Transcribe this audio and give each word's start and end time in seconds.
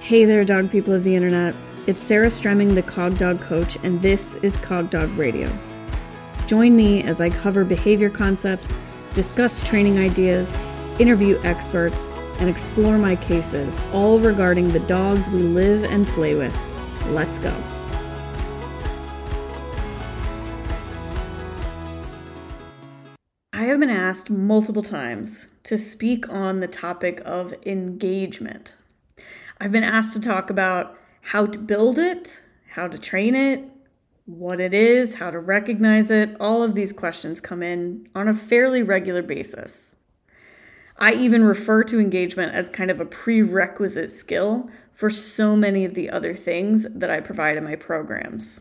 Hey 0.00 0.24
there, 0.24 0.44
dog 0.46 0.70
people 0.72 0.94
of 0.94 1.04
the 1.04 1.14
internet. 1.14 1.54
It's 1.86 2.00
Sarah 2.00 2.30
Stremming, 2.30 2.74
the 2.74 2.82
Cog 2.82 3.18
Dog 3.18 3.38
Coach, 3.38 3.76
and 3.84 4.00
this 4.00 4.34
is 4.36 4.56
Cog 4.56 4.88
Dog 4.90 5.10
Radio. 5.10 5.48
Join 6.46 6.74
me 6.74 7.02
as 7.02 7.20
I 7.20 7.28
cover 7.28 7.64
behavior 7.64 8.08
concepts, 8.08 8.72
discuss 9.14 9.64
training 9.68 9.98
ideas, 9.98 10.50
interview 10.98 11.38
experts, 11.44 11.98
and 12.40 12.48
explore 12.48 12.96
my 12.96 13.14
cases, 13.14 13.78
all 13.92 14.18
regarding 14.18 14.70
the 14.72 14.80
dogs 14.80 15.28
we 15.28 15.42
live 15.42 15.84
and 15.84 16.06
play 16.08 16.34
with. 16.34 16.58
Let's 17.08 17.38
go. 17.38 17.54
I 23.52 23.64
have 23.64 23.78
been 23.78 23.90
asked 23.90 24.30
multiple 24.30 24.82
times 24.82 25.46
to 25.64 25.76
speak 25.76 26.28
on 26.30 26.60
the 26.60 26.68
topic 26.68 27.20
of 27.26 27.54
engagement. 27.66 28.74
I've 29.60 29.72
been 29.72 29.84
asked 29.84 30.14
to 30.14 30.20
talk 30.20 30.48
about 30.48 30.96
how 31.20 31.44
to 31.44 31.58
build 31.58 31.98
it, 31.98 32.40
how 32.70 32.88
to 32.88 32.96
train 32.96 33.34
it, 33.34 33.62
what 34.24 34.58
it 34.58 34.72
is, 34.72 35.16
how 35.16 35.30
to 35.30 35.38
recognize 35.38 36.10
it. 36.10 36.34
All 36.40 36.62
of 36.62 36.74
these 36.74 36.94
questions 36.94 37.40
come 37.40 37.62
in 37.62 38.08
on 38.14 38.26
a 38.26 38.34
fairly 38.34 38.82
regular 38.82 39.22
basis. 39.22 39.96
I 40.96 41.12
even 41.12 41.44
refer 41.44 41.84
to 41.84 42.00
engagement 42.00 42.54
as 42.54 42.70
kind 42.70 42.90
of 42.90 43.00
a 43.00 43.04
prerequisite 43.04 44.10
skill 44.10 44.70
for 44.90 45.10
so 45.10 45.56
many 45.56 45.84
of 45.84 45.94
the 45.94 46.08
other 46.08 46.34
things 46.34 46.86
that 46.94 47.10
I 47.10 47.20
provide 47.20 47.58
in 47.58 47.64
my 47.64 47.76
programs. 47.76 48.60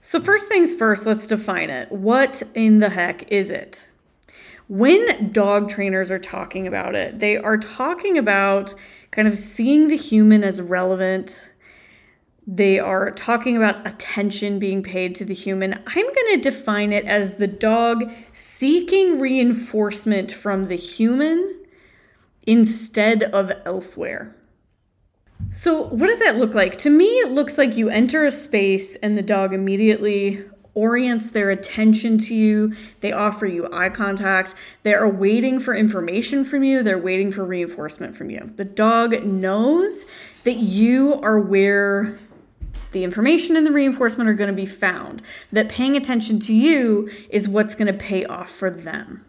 So, 0.00 0.18
first 0.18 0.48
things 0.48 0.74
first, 0.74 1.04
let's 1.04 1.26
define 1.26 1.68
it. 1.68 1.92
What 1.92 2.42
in 2.54 2.78
the 2.78 2.88
heck 2.88 3.30
is 3.30 3.50
it? 3.50 3.88
When 4.68 5.32
dog 5.32 5.68
trainers 5.68 6.10
are 6.10 6.18
talking 6.18 6.66
about 6.66 6.94
it, 6.94 7.18
they 7.18 7.36
are 7.36 7.58
talking 7.58 8.16
about 8.16 8.74
kind 9.10 9.28
of 9.28 9.36
seeing 9.36 9.88
the 9.88 9.96
human 9.96 10.44
as 10.44 10.60
relevant. 10.60 11.50
They 12.46 12.78
are 12.78 13.10
talking 13.10 13.56
about 13.56 13.86
attention 13.86 14.58
being 14.58 14.82
paid 14.82 15.14
to 15.16 15.24
the 15.24 15.34
human. 15.34 15.74
I'm 15.86 16.06
going 16.06 16.40
to 16.40 16.50
define 16.50 16.92
it 16.92 17.04
as 17.04 17.34
the 17.34 17.46
dog 17.46 18.10
seeking 18.32 19.20
reinforcement 19.20 20.32
from 20.32 20.64
the 20.64 20.76
human 20.76 21.60
instead 22.46 23.22
of 23.24 23.52
elsewhere. 23.64 24.34
So, 25.52 25.82
what 25.82 26.06
does 26.06 26.18
that 26.20 26.36
look 26.36 26.54
like? 26.54 26.76
To 26.78 26.90
me, 26.90 27.06
it 27.06 27.32
looks 27.32 27.58
like 27.58 27.76
you 27.76 27.88
enter 27.88 28.24
a 28.24 28.30
space 28.30 28.94
and 28.96 29.16
the 29.16 29.22
dog 29.22 29.52
immediately 29.52 30.44
orients 30.74 31.30
their 31.30 31.50
attention 31.50 32.18
to 32.18 32.34
you. 32.34 32.74
They 33.00 33.12
offer 33.12 33.46
you 33.46 33.68
eye 33.72 33.90
contact. 33.90 34.54
They 34.82 34.94
are 34.94 35.08
waiting 35.08 35.60
for 35.60 35.74
information 35.74 36.44
from 36.44 36.64
you. 36.64 36.82
They're 36.82 36.98
waiting 36.98 37.32
for 37.32 37.44
reinforcement 37.44 38.16
from 38.16 38.30
you. 38.30 38.52
The 38.56 38.64
dog 38.64 39.24
knows 39.24 40.04
that 40.44 40.56
you 40.56 41.20
are 41.22 41.38
where 41.38 42.18
the 42.92 43.04
information 43.04 43.56
and 43.56 43.66
the 43.66 43.72
reinforcement 43.72 44.28
are 44.28 44.34
going 44.34 44.50
to 44.50 44.56
be 44.56 44.66
found, 44.66 45.22
that 45.52 45.68
paying 45.68 45.96
attention 45.96 46.40
to 46.40 46.52
you 46.52 47.10
is 47.28 47.48
what's 47.48 47.74
going 47.74 47.86
to 47.86 47.92
pay 47.92 48.24
off 48.24 48.50
for 48.50 48.70
them. 48.70 49.24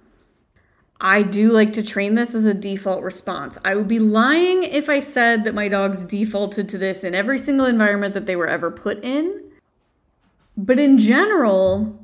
I 1.00 1.24
do 1.24 1.52
like 1.52 1.74
to 1.74 1.84
train 1.84 2.14
this 2.14 2.36
as 2.36 2.46
a 2.46 2.54
default 2.54 3.02
response. 3.02 3.58
I 3.66 3.76
would 3.76 3.88
be 3.88 3.98
lying 3.98 4.62
if 4.64 4.88
I 4.88 5.00
said 5.00 5.44
that 5.44 5.56
my 5.56 5.68
dogs 5.68 6.06
defaulted 6.06 6.70
to 6.70 6.78
this 6.78 7.04
in 7.04 7.16
every 7.16 7.40
single 7.40 7.66
environment 7.66 8.14
that 8.14 8.28
they 8.28 8.36
were 8.36 8.48
ever 8.48 8.70
put 8.70 9.04
in. 9.04 9.51
But 10.62 10.78
in 10.78 11.00
general, 11.00 12.00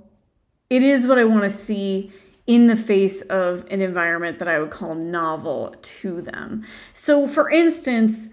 it 0.67 0.81
is 0.81 1.05
what 1.05 1.19
I 1.19 1.25
want 1.25 1.43
to 1.43 1.51
see 1.51 2.11
in 2.47 2.65
the 2.65 2.75
face 2.75 3.21
of 3.21 3.67
an 3.69 3.81
environment 3.81 4.39
that 4.39 4.47
I 4.47 4.57
would 4.57 4.71
call 4.71 4.95
novel 4.95 5.75
to 5.79 6.23
them. 6.23 6.65
So, 6.91 7.27
for 7.27 7.51
instance, 7.51 8.29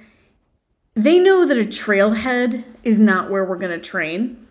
they 0.95 1.19
know 1.19 1.47
that 1.47 1.59
a 1.59 1.67
trailhead 1.67 2.65
is 2.83 2.99
not 2.99 3.31
where 3.31 3.45
we're 3.45 3.59
going 3.59 3.79
to 3.79 3.87
train. 3.87 4.47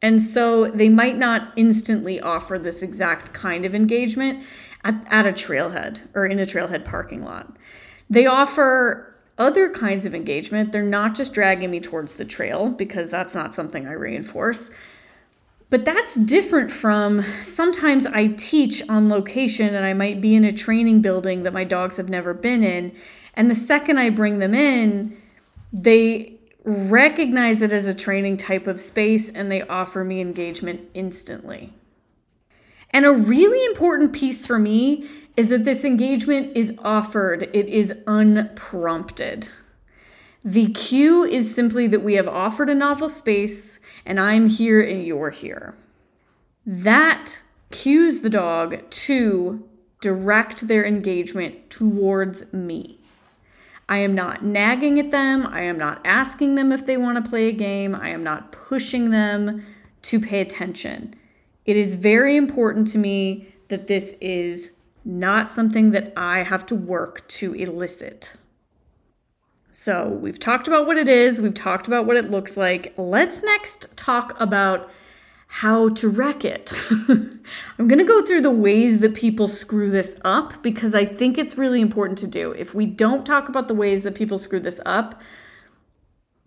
And 0.00 0.22
so 0.22 0.70
they 0.70 0.88
might 0.88 1.18
not 1.18 1.52
instantly 1.56 2.20
offer 2.20 2.56
this 2.56 2.80
exact 2.80 3.32
kind 3.32 3.64
of 3.64 3.74
engagement 3.74 4.44
at, 4.84 5.04
at 5.10 5.26
a 5.26 5.32
trailhead 5.32 6.02
or 6.14 6.24
in 6.24 6.38
a 6.38 6.46
trailhead 6.46 6.84
parking 6.84 7.24
lot. 7.24 7.56
They 8.08 8.26
offer 8.26 9.12
other 9.38 9.70
kinds 9.70 10.06
of 10.06 10.14
engagement. 10.14 10.70
They're 10.70 10.82
not 10.84 11.16
just 11.16 11.34
dragging 11.34 11.72
me 11.72 11.80
towards 11.80 12.14
the 12.14 12.24
trail 12.24 12.68
because 12.68 13.10
that's 13.10 13.34
not 13.34 13.56
something 13.56 13.88
I 13.88 13.92
reinforce. 13.92 14.70
But 15.70 15.84
that's 15.84 16.16
different 16.16 16.72
from 16.72 17.24
sometimes 17.44 18.04
I 18.04 18.26
teach 18.26 18.82
on 18.88 19.08
location 19.08 19.72
and 19.72 19.86
I 19.86 19.92
might 19.92 20.20
be 20.20 20.34
in 20.34 20.44
a 20.44 20.52
training 20.52 21.00
building 21.00 21.44
that 21.44 21.52
my 21.52 21.62
dogs 21.62 21.96
have 21.96 22.08
never 22.08 22.34
been 22.34 22.64
in. 22.64 22.92
And 23.34 23.48
the 23.48 23.54
second 23.54 23.98
I 23.98 24.10
bring 24.10 24.40
them 24.40 24.52
in, 24.52 25.16
they 25.72 26.40
recognize 26.64 27.62
it 27.62 27.72
as 27.72 27.86
a 27.86 27.94
training 27.94 28.36
type 28.36 28.66
of 28.66 28.80
space 28.80 29.30
and 29.30 29.50
they 29.50 29.62
offer 29.62 30.04
me 30.04 30.20
engagement 30.20 30.88
instantly. 30.92 31.72
And 32.90 33.06
a 33.06 33.12
really 33.12 33.64
important 33.66 34.12
piece 34.12 34.44
for 34.44 34.58
me 34.58 35.08
is 35.36 35.48
that 35.50 35.64
this 35.64 35.84
engagement 35.84 36.56
is 36.56 36.74
offered, 36.80 37.44
it 37.54 37.68
is 37.68 37.94
unprompted. 38.08 39.48
The 40.44 40.72
cue 40.72 41.22
is 41.22 41.54
simply 41.54 41.86
that 41.86 42.02
we 42.02 42.14
have 42.14 42.26
offered 42.26 42.68
a 42.68 42.74
novel 42.74 43.08
space 43.08 43.78
and 44.04 44.20
I'm 44.20 44.48
here 44.48 44.80
and 44.80 45.04
you're 45.04 45.30
here. 45.30 45.74
That 46.66 47.38
cues 47.70 48.20
the 48.20 48.30
dog 48.30 48.90
to 48.90 49.68
direct 50.00 50.66
their 50.66 50.84
engagement 50.84 51.70
towards 51.70 52.52
me. 52.52 53.00
I 53.88 53.98
am 53.98 54.14
not 54.14 54.44
nagging 54.44 55.00
at 55.00 55.10
them. 55.10 55.46
I 55.46 55.62
am 55.62 55.76
not 55.76 56.00
asking 56.04 56.54
them 56.54 56.70
if 56.70 56.86
they 56.86 56.96
want 56.96 57.22
to 57.22 57.28
play 57.28 57.48
a 57.48 57.52
game. 57.52 57.94
I 57.94 58.10
am 58.10 58.22
not 58.22 58.52
pushing 58.52 59.10
them 59.10 59.66
to 60.02 60.20
pay 60.20 60.40
attention. 60.40 61.14
It 61.66 61.76
is 61.76 61.94
very 61.96 62.36
important 62.36 62.88
to 62.88 62.98
me 62.98 63.52
that 63.68 63.88
this 63.88 64.14
is 64.20 64.70
not 65.04 65.48
something 65.48 65.90
that 65.90 66.12
I 66.16 66.42
have 66.42 66.66
to 66.66 66.74
work 66.74 67.26
to 67.28 67.54
elicit. 67.54 68.34
So, 69.72 70.08
we've 70.08 70.38
talked 70.38 70.66
about 70.66 70.86
what 70.86 70.96
it 70.96 71.08
is, 71.08 71.40
we've 71.40 71.54
talked 71.54 71.86
about 71.86 72.06
what 72.06 72.16
it 72.16 72.30
looks 72.30 72.56
like. 72.56 72.92
Let's 72.96 73.42
next 73.42 73.96
talk 73.96 74.38
about 74.40 74.90
how 75.52 75.88
to 75.88 76.08
wreck 76.08 76.44
it. 76.44 76.72
I'm 77.08 77.88
going 77.88 77.98
to 77.98 78.04
go 78.04 78.24
through 78.24 78.42
the 78.42 78.50
ways 78.52 79.00
that 79.00 79.14
people 79.14 79.48
screw 79.48 79.90
this 79.90 80.16
up 80.24 80.62
because 80.62 80.94
I 80.94 81.04
think 81.04 81.38
it's 81.38 81.58
really 81.58 81.80
important 81.80 82.18
to 82.18 82.28
do. 82.28 82.52
If 82.52 82.72
we 82.72 82.86
don't 82.86 83.26
talk 83.26 83.48
about 83.48 83.66
the 83.66 83.74
ways 83.74 84.04
that 84.04 84.14
people 84.14 84.38
screw 84.38 84.60
this 84.60 84.80
up, 84.86 85.20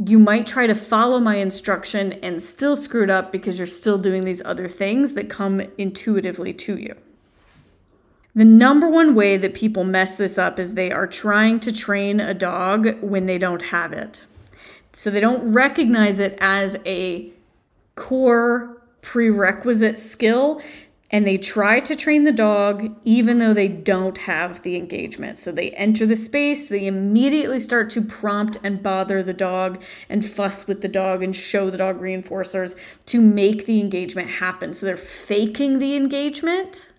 you 0.06 0.20
might 0.20 0.48
try 0.48 0.68
to 0.68 0.76
follow 0.76 1.20
my 1.20 1.36
instruction 1.36 2.14
and 2.14 2.42
still 2.42 2.78
screw 2.78 3.04
it 3.04 3.10
up 3.10 3.32
because 3.32 3.58
you're 3.58 3.68
still 3.68 3.98
doing 3.98 4.22
these 4.22 4.42
other 4.46 4.70
things 4.70 5.14
that 5.14 5.30
come 5.30 5.62
intuitively 5.78 6.54
to 6.54 6.78
you. 6.78 6.96
The 8.36 8.46
number 8.46 8.90
one 8.90 9.14
way 9.14 9.38
that 9.38 9.54
people 9.54 9.84
mess 9.84 10.16
this 10.16 10.38
up 10.38 10.58
is 10.58 10.74
they 10.74 10.92
are 10.92 11.06
trying 11.06 11.60
to 11.62 11.72
train 11.72 12.20
a 12.20 12.34
dog 12.34 13.00
when 13.02 13.28
they 13.28 13.38
don't 13.38 13.64
have 13.64 13.94
it. 13.94 14.26
So 14.94 15.10
they 15.10 15.20
don't 15.20 15.54
recognize 15.54 16.18
it 16.20 16.38
as 16.42 16.76
a 16.86 17.32
core 17.96 18.82
prerequisite 19.02 19.98
skill 19.98 20.62
and 21.12 21.28
they 21.28 21.38
try 21.38 21.80
to 21.80 21.96
train 21.96 22.24
the 22.24 22.32
dog 22.32 22.96
even 23.04 23.38
though 23.38 23.54
they 23.54 23.68
don't 23.68 24.18
have 24.18 24.64
the 24.64 24.76
engagement. 24.76 25.38
So 25.38 25.52
they 25.52 25.70
enter 25.72 26.08
the 26.08 26.16
space, 26.16 26.68
they 26.68 26.88
immediately 26.88 27.60
start 27.60 27.92
to 27.92 28.02
prompt 28.02 28.58
and 28.64 28.82
bother 28.82 29.22
the 29.22 29.34
dog 29.34 29.84
and 30.10 30.28
fuss 30.28 30.66
with 30.66 30.82
the 30.82 30.88
dog 30.88 31.22
and 31.22 31.36
show 31.36 31.70
the 31.70 31.78
dog 31.78 32.02
reinforcers 32.02 32.76
to 33.08 33.22
make 33.22 33.68
the 33.68 33.80
engagement 33.80 34.28
happen. 34.28 34.74
So 34.74 34.88
they're 34.88 34.98
faking 34.98 35.78
the 35.78 35.96
engagement 35.96 36.90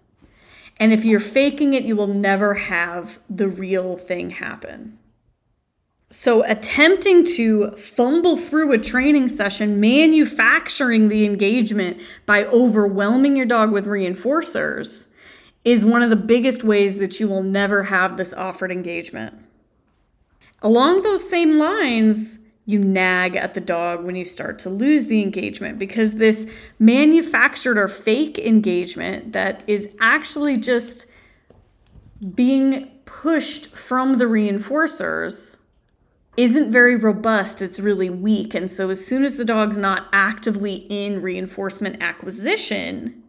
and 0.78 0.92
if 0.92 1.04
you're 1.04 1.20
faking 1.20 1.74
it, 1.74 1.84
you 1.84 1.96
will 1.96 2.08
never 2.08 2.54
have 2.54 3.18
the 3.30 3.48
real 3.48 3.96
thing 3.96 4.30
happen. 4.30 4.98
So, 6.10 6.44
attempting 6.44 7.24
to 7.36 7.72
fumble 7.72 8.36
through 8.36 8.72
a 8.72 8.78
training 8.78 9.28
session, 9.28 9.80
manufacturing 9.80 11.08
the 11.08 11.24
engagement 11.24 11.98
by 12.24 12.44
overwhelming 12.44 13.36
your 13.36 13.46
dog 13.46 13.72
with 13.72 13.86
reinforcers, 13.86 15.08
is 15.64 15.84
one 15.84 16.02
of 16.02 16.10
the 16.10 16.16
biggest 16.16 16.62
ways 16.62 16.98
that 16.98 17.18
you 17.18 17.26
will 17.26 17.42
never 17.42 17.84
have 17.84 18.16
this 18.16 18.32
offered 18.32 18.70
engagement. 18.70 19.34
Along 20.62 21.02
those 21.02 21.28
same 21.28 21.58
lines, 21.58 22.38
you 22.66 22.78
nag 22.78 23.36
at 23.36 23.54
the 23.54 23.60
dog 23.60 24.04
when 24.04 24.16
you 24.16 24.24
start 24.24 24.58
to 24.58 24.70
lose 24.70 25.06
the 25.06 25.20
engagement 25.20 25.78
because 25.78 26.14
this 26.14 26.46
manufactured 26.78 27.76
or 27.76 27.88
fake 27.88 28.38
engagement 28.38 29.32
that 29.32 29.62
is 29.66 29.88
actually 30.00 30.56
just 30.56 31.06
being 32.34 32.90
pushed 33.04 33.66
from 33.66 34.14
the 34.14 34.24
reinforcers 34.24 35.56
isn't 36.36 36.72
very 36.72 36.96
robust, 36.96 37.62
it's 37.62 37.78
really 37.78 38.10
weak. 38.10 38.54
And 38.54 38.70
so, 38.70 38.90
as 38.90 39.06
soon 39.06 39.24
as 39.24 39.36
the 39.36 39.44
dog's 39.44 39.78
not 39.78 40.08
actively 40.12 40.86
in 40.88 41.22
reinforcement 41.22 42.02
acquisition, 42.02 43.22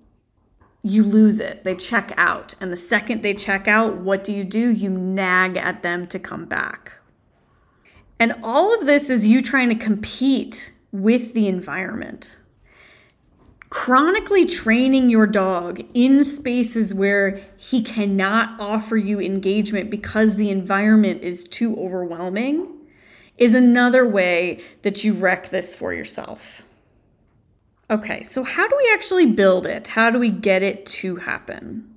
you 0.82 1.04
lose 1.04 1.40
it. 1.40 1.64
They 1.64 1.76
check 1.76 2.14
out. 2.18 2.56
And 2.60 2.72
the 2.72 2.78
second 2.78 3.22
they 3.22 3.34
check 3.34 3.68
out, 3.68 3.98
what 3.98 4.24
do 4.24 4.32
you 4.32 4.44
do? 4.44 4.70
You 4.70 4.90
nag 4.90 5.58
at 5.58 5.84
them 5.84 6.08
to 6.08 6.20
come 6.20 6.46
back. 6.46 6.94
And 8.20 8.36
all 8.44 8.74
of 8.74 8.86
this 8.86 9.10
is 9.10 9.28
you 9.28 9.42
trying 9.42 9.70
to 9.70 9.76
compete 9.76 10.72
with 10.92 11.34
the 11.34 11.48
environment. 11.48 12.38
Chronically 13.70 14.46
training 14.46 15.10
your 15.10 15.28
dog 15.28 15.84
in 15.94 16.24
spaces 16.24 16.94
where 16.94 17.42
he 17.58 17.84
cannot 17.84 18.60
offer 18.60 18.96
you 18.96 19.20
engagement 19.20 19.90
because 19.90 20.36
the 20.36 20.50
environment 20.50 21.24
is 21.24 21.44
too 21.44 21.76
overwhelming 21.78 22.72
is 23.38 23.54
another 23.54 24.08
way 24.08 24.62
that 24.84 25.04
you 25.04 25.14
wreck 25.14 25.50
this 25.50 25.76
for 25.76 25.94
yourself. 25.94 26.64
Okay, 27.90 28.22
so 28.22 28.44
how 28.44 28.68
do 28.68 28.76
we 28.78 28.92
actually 28.94 29.26
build 29.26 29.68
it? 29.68 29.90
How 29.90 30.10
do 30.10 30.18
we 30.18 30.30
get 30.30 30.64
it 30.64 30.86
to 30.88 31.18
happen? 31.18 31.94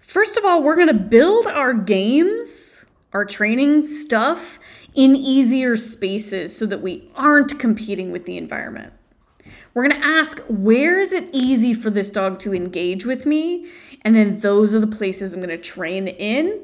First 0.00 0.36
of 0.36 0.44
all, 0.44 0.62
we're 0.62 0.76
going 0.76 0.88
to 0.88 0.94
build 0.94 1.46
our 1.46 1.72
games, 1.72 2.84
our 3.12 3.24
training 3.24 3.86
stuff 3.86 4.58
in 4.94 5.14
easier 5.16 5.76
spaces 5.76 6.56
so 6.56 6.66
that 6.66 6.82
we 6.82 7.10
aren't 7.14 7.58
competing 7.58 8.10
with 8.12 8.24
the 8.24 8.36
environment. 8.36 8.92
We're 9.72 9.88
going 9.88 10.00
to 10.00 10.06
ask, 10.06 10.40
where 10.48 10.98
is 10.98 11.12
it 11.12 11.30
easy 11.32 11.74
for 11.74 11.90
this 11.90 12.10
dog 12.10 12.38
to 12.40 12.54
engage 12.54 13.04
with 13.04 13.24
me? 13.24 13.68
And 14.02 14.16
then 14.16 14.40
those 14.40 14.74
are 14.74 14.80
the 14.80 14.86
places 14.86 15.32
I'm 15.32 15.40
going 15.40 15.50
to 15.50 15.58
train 15.58 16.08
in 16.08 16.60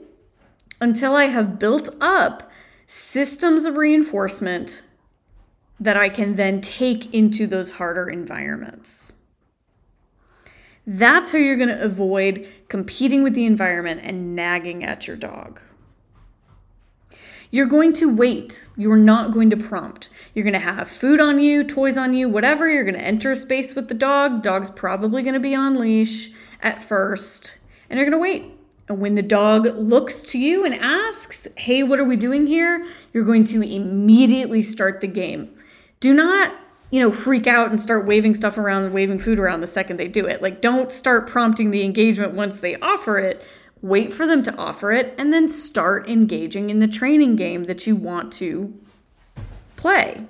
until 0.81 1.15
I 1.15 1.27
have 1.27 1.59
built 1.59 1.89
up 2.01 2.51
systems 2.87 3.65
of 3.65 3.77
reinforcement 3.77 4.83
that 5.79 5.97
I 5.97 6.09
can 6.09 6.37
then 6.37 6.61
take 6.61 7.13
into 7.13 7.47
those 7.47 7.71
harder 7.71 8.09
environments. 8.09 9.13
That's 10.87 11.33
how 11.33 11.39
you're 11.39 11.57
going 11.57 11.69
to 11.69 11.83
avoid 11.83 12.49
competing 12.69 13.23
with 13.23 13.35
the 13.35 13.45
environment 13.45 14.01
and 14.05 14.35
nagging 14.35 14.85
at 14.85 15.07
your 15.07 15.17
dog. 15.17 15.61
You're 17.51 17.67
going 17.67 17.93
to 17.95 18.15
wait. 18.15 18.67
You're 18.77 18.97
not 18.97 19.33
going 19.33 19.51
to 19.51 19.57
prompt. 19.57 20.09
You're 20.35 20.45
going 20.45 20.53
to 20.53 20.59
have 20.59 20.89
food 20.89 21.21
on 21.21 21.39
you, 21.39 21.63
toys 21.65 21.97
on 21.97 22.13
you, 22.13 22.29
whatever. 22.29 22.69
You're 22.69 22.85
going 22.85 22.95
to 22.95 23.01
enter 23.01 23.31
a 23.31 23.37
space 23.37 23.75
with 23.75 23.89
the 23.89 23.95
dog. 23.95 24.43
Dog's 24.43 24.71
probably 24.71 25.23
going 25.23 25.35
to 25.35 25.41
be 25.41 25.55
on 25.55 25.79
leash 25.79 26.33
at 26.61 26.83
first, 26.83 27.59
and 27.89 27.99
you're 27.99 28.09
going 28.09 28.19
to 28.19 28.23
wait. 28.23 28.53
And 28.89 29.01
when 29.01 29.15
the 29.15 29.23
dog 29.23 29.67
looks 29.77 30.23
to 30.23 30.39
you 30.39 30.65
and 30.65 30.75
asks, 30.75 31.49
Hey, 31.57 31.83
what 31.83 31.99
are 31.99 32.05
we 32.05 32.17
doing 32.17 32.47
here? 32.47 32.87
You're 33.13 33.25
going 33.25 33.45
to 33.45 33.63
immediately 33.63 34.63
start 34.63 35.01
the 35.01 35.09
game. 35.09 35.51
Do 35.99 36.15
not, 36.15 36.55
you 36.91 37.01
know, 37.01 37.11
freak 37.11 37.47
out 37.47 37.71
and 37.71 37.81
start 37.81 38.07
waving 38.07 38.35
stuff 38.35 38.59
around 38.59 38.85
and 38.85 38.95
waving 38.95 39.19
food 39.19 39.39
around 39.39 39.61
the 39.61 39.67
second 39.67 39.97
they 39.97 40.09
do 40.09 40.27
it. 40.27 40.41
Like, 40.41 40.61
don't 40.61 40.93
start 40.93 41.27
prompting 41.27 41.71
the 41.71 41.85
engagement 41.85 42.35
once 42.35 42.61
they 42.61 42.77
offer 42.77 43.19
it 43.19 43.43
wait 43.83 44.13
for 44.13 44.27
them 44.27 44.43
to 44.43 44.55
offer 44.57 44.93
it, 44.93 45.15
and 45.19 45.33
then 45.33 45.49
start 45.49 46.09
engaging 46.09 46.71
in 46.71 46.79
the 46.79 46.89
training 46.89 47.37
game 47.37 47.65
that 47.65 47.87
you 47.87 47.95
want 47.95 48.33
to 48.35 48.75
play. 49.77 50.27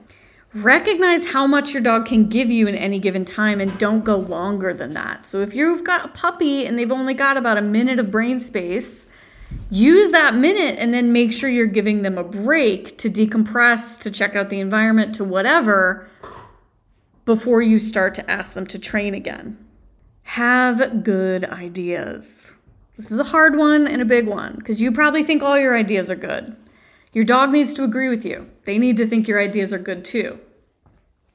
Recognize 0.55 1.33
how 1.33 1.47
much 1.47 1.75
your 1.75 1.83
dog 1.83 2.07
can 2.07 2.29
give 2.29 2.51
you 2.51 2.67
in 2.67 2.75
any 2.75 2.99
given 2.99 3.25
time 3.25 3.61
and 3.61 3.79
don't 3.79 4.05
go 4.05 4.17
longer 4.17 4.73
than 4.73 4.95
that. 4.95 5.27
So, 5.27 5.41
if 5.41 5.55
you've 5.55 5.85
got 5.85 6.05
a 6.05 6.09
puppy 6.09 6.65
and 6.65 6.79
they've 6.79 6.91
only 6.91 7.15
got 7.15 7.37
about 7.37 7.59
a 7.59 7.63
minute 7.63 7.99
of 7.99 8.11
brain 8.11 8.41
space, 8.41 9.07
use 9.71 10.13
that 10.13 10.35
minute 10.35 10.77
and 10.79 10.95
then 10.95 11.13
make 11.13 11.33
sure 11.33 11.51
you're 11.51 11.67
giving 11.67 12.03
them 12.03 12.17
a 12.17 12.25
break 12.25 12.97
to 12.99 13.11
decompress, 13.11 14.01
to 14.01 14.11
check 14.11 14.35
out 14.35 14.49
the 14.49 14.61
environment, 14.61 15.15
to 15.17 15.25
whatever 15.25 16.09
before 17.27 17.61
you 17.61 17.79
start 17.79 18.15
to 18.15 18.31
ask 18.31 18.55
them 18.55 18.67
to 18.69 18.79
train 18.79 19.13
again. 19.13 19.59
Have 20.23 21.05
good 21.05 21.45
ideas. 21.45 22.53
This 22.97 23.13
is 23.13 23.19
a 23.19 23.25
hard 23.25 23.57
one 23.57 23.87
and 23.87 24.01
a 24.01 24.07
big 24.07 24.27
one 24.27 24.57
because 24.57 24.81
you 24.81 24.91
probably 24.91 25.23
think 25.23 25.43
all 25.43 25.59
your 25.59 25.77
ideas 25.77 26.11
are 26.11 26.17
good. 26.17 26.57
Your 27.13 27.25
dog 27.25 27.51
needs 27.51 27.75
to 27.75 27.85
agree 27.85 28.09
with 28.09 28.25
you. 28.25 28.51
They 28.65 28.79
need 28.79 28.97
to 28.97 29.07
think 29.07 29.29
your 29.29 29.41
ideas 29.41 29.73
are 29.73 29.79
good 29.79 30.05
too. 30.05 30.39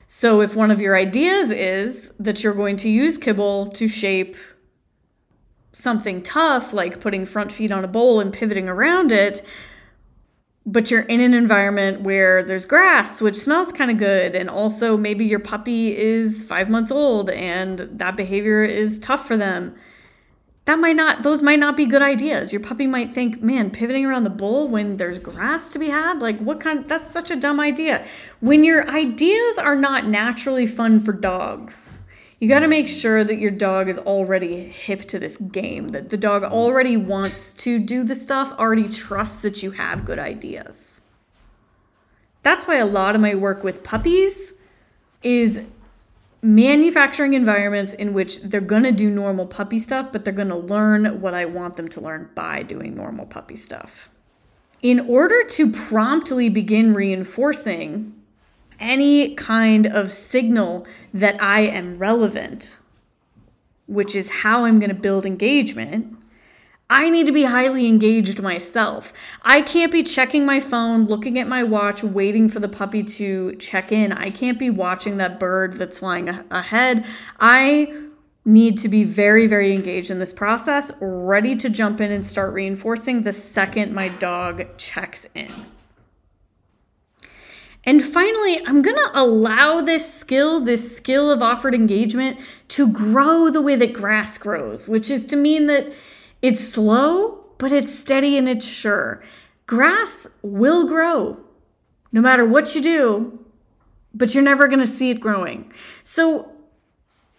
So, 0.07 0.41
if 0.41 0.55
one 0.55 0.71
of 0.71 0.81
your 0.81 0.97
ideas 0.97 1.51
is 1.51 2.09
that 2.19 2.43
you're 2.43 2.53
going 2.53 2.77
to 2.77 2.89
use 2.89 3.17
kibble 3.17 3.67
to 3.71 3.87
shape 3.87 4.35
something 5.71 6.21
tough, 6.21 6.73
like 6.73 6.99
putting 6.99 7.25
front 7.25 7.51
feet 7.51 7.71
on 7.71 7.85
a 7.85 7.87
bowl 7.87 8.19
and 8.19 8.33
pivoting 8.33 8.67
around 8.67 9.11
it, 9.11 9.41
but 10.65 10.91
you're 10.91 11.03
in 11.03 11.21
an 11.21 11.33
environment 11.33 12.01
where 12.01 12.43
there's 12.43 12.65
grass, 12.65 13.21
which 13.21 13.37
smells 13.37 13.71
kind 13.71 13.89
of 13.89 13.97
good, 13.97 14.35
and 14.35 14.49
also 14.49 14.97
maybe 14.97 15.25
your 15.25 15.39
puppy 15.39 15.97
is 15.97 16.43
five 16.43 16.69
months 16.69 16.91
old 16.91 17.29
and 17.29 17.87
that 17.93 18.17
behavior 18.17 18.63
is 18.63 18.99
tough 18.99 19.25
for 19.25 19.37
them 19.37 19.75
that 20.65 20.79
might 20.79 20.95
not 20.95 21.23
those 21.23 21.41
might 21.41 21.59
not 21.59 21.75
be 21.75 21.85
good 21.85 22.01
ideas. 22.01 22.53
Your 22.53 22.61
puppy 22.61 22.87
might 22.87 23.13
think 23.13 23.41
man 23.41 23.71
pivoting 23.71 24.05
around 24.05 24.23
the 24.23 24.29
bowl 24.29 24.67
when 24.67 24.97
there's 24.97 25.19
grass 25.19 25.69
to 25.69 25.79
be 25.79 25.89
had 25.89 26.19
like 26.19 26.39
what 26.39 26.59
kind 26.59 26.87
that's 26.87 27.11
such 27.11 27.31
a 27.31 27.35
dumb 27.35 27.59
idea. 27.59 28.05
When 28.39 28.63
your 28.63 28.87
ideas 28.89 29.57
are 29.57 29.75
not 29.75 30.07
naturally 30.07 30.67
fun 30.67 30.99
for 30.99 31.13
dogs 31.13 32.01
you 32.41 32.47
got 32.47 32.61
to 32.61 32.67
make 32.67 32.87
sure 32.87 33.23
that 33.23 33.37
your 33.37 33.51
dog 33.51 33.87
is 33.87 33.99
already 33.99 34.63
hip 34.63 35.07
to 35.09 35.19
this 35.19 35.37
game 35.37 35.89
that 35.89 36.09
the 36.09 36.17
dog 36.17 36.43
already 36.43 36.97
wants 36.97 37.53
to 37.53 37.77
do 37.77 38.03
the 38.03 38.15
stuff 38.15 38.51
already 38.53 38.89
trusts 38.89 39.37
that 39.43 39.61
you 39.61 39.69
have 39.69 40.05
good 40.05 40.17
ideas. 40.17 40.99
That's 42.41 42.65
why 42.65 42.77
a 42.77 42.85
lot 42.87 43.13
of 43.13 43.21
my 43.21 43.35
work 43.35 43.63
with 43.63 43.83
puppies 43.83 44.53
is 45.21 45.67
manufacturing 46.41 47.33
environments 47.33 47.93
in 47.93 48.13
which 48.13 48.41
they're 48.41 48.61
going 48.61 48.83
to 48.83 48.91
do 48.91 49.09
normal 49.09 49.45
puppy 49.45 49.77
stuff, 49.77 50.11
but 50.11 50.25
they're 50.25 50.33
going 50.33 50.49
to 50.49 50.55
learn 50.55 51.21
what 51.21 51.33
I 51.33 51.45
want 51.45 51.75
them 51.75 51.87
to 51.89 52.01
learn 52.01 52.29
by 52.33 52.63
doing 52.63 52.95
normal 52.95 53.25
puppy 53.25 53.55
stuff. 53.55 54.09
In 54.81 54.99
order 54.99 55.43
to 55.43 55.71
promptly 55.71 56.49
begin 56.49 56.93
reinforcing 56.93 58.15
any 58.79 59.35
kind 59.35 59.85
of 59.85 60.11
signal 60.11 60.87
that 61.13 61.41
I 61.41 61.61
am 61.61 61.95
relevant, 61.95 62.77
which 63.85 64.15
is 64.15 64.29
how 64.29 64.65
I'm 64.65 64.79
going 64.79 64.89
to 64.89 64.95
build 64.95 65.27
engagement, 65.27 66.17
I 66.91 67.09
need 67.09 67.25
to 67.27 67.31
be 67.31 67.45
highly 67.45 67.87
engaged 67.87 68.41
myself. 68.41 69.13
I 69.43 69.61
can't 69.61 69.93
be 69.93 70.03
checking 70.03 70.45
my 70.45 70.59
phone, 70.59 71.05
looking 71.05 71.39
at 71.39 71.47
my 71.47 71.63
watch, 71.63 72.03
waiting 72.03 72.49
for 72.49 72.59
the 72.59 72.67
puppy 72.67 73.01
to 73.01 73.55
check 73.55 73.93
in. 73.93 74.11
I 74.11 74.29
can't 74.29 74.59
be 74.59 74.69
watching 74.69 75.15
that 75.17 75.39
bird 75.39 75.79
that's 75.79 75.99
flying 75.99 76.27
ahead. 76.27 77.05
I 77.39 77.93
need 78.43 78.77
to 78.79 78.89
be 78.89 79.05
very, 79.05 79.47
very 79.47 79.73
engaged 79.73 80.11
in 80.11 80.19
this 80.19 80.33
process, 80.33 80.91
ready 80.99 81.55
to 81.55 81.69
jump 81.69 82.01
in 82.01 82.11
and 82.11 82.25
start 82.25 82.53
reinforcing 82.53 83.23
the 83.23 83.31
second 83.31 83.93
my 83.93 84.09
dog 84.09 84.77
checks 84.77 85.25
in. 85.33 85.49
And 87.85 88.03
finally, 88.03 88.61
I'm 88.67 88.81
gonna 88.81 89.11
allow 89.13 89.79
this 89.79 90.13
skill, 90.13 90.59
this 90.59 90.93
skill 90.93 91.31
of 91.31 91.41
offered 91.41 91.73
engagement, 91.73 92.37
to 92.69 92.91
grow 92.91 93.49
the 93.49 93.61
way 93.61 93.77
that 93.77 93.93
grass 93.93 94.37
grows, 94.37 94.89
which 94.89 95.09
is 95.09 95.25
to 95.27 95.37
mean 95.37 95.67
that 95.67 95.93
it's 96.41 96.67
slow, 96.67 97.45
but 97.57 97.71
it's 97.71 97.97
steady 97.97 98.37
and 98.37 98.49
it's 98.49 98.65
sure. 98.65 99.21
Grass 99.67 100.27
will 100.41 100.87
grow 100.87 101.39
no 102.11 102.21
matter 102.21 102.45
what 102.45 102.75
you 102.75 102.81
do, 102.81 103.39
but 104.13 104.33
you're 104.33 104.43
never 104.43 104.67
going 104.67 104.79
to 104.79 104.87
see 104.87 105.09
it 105.09 105.19
growing. 105.19 105.71
So, 106.03 106.51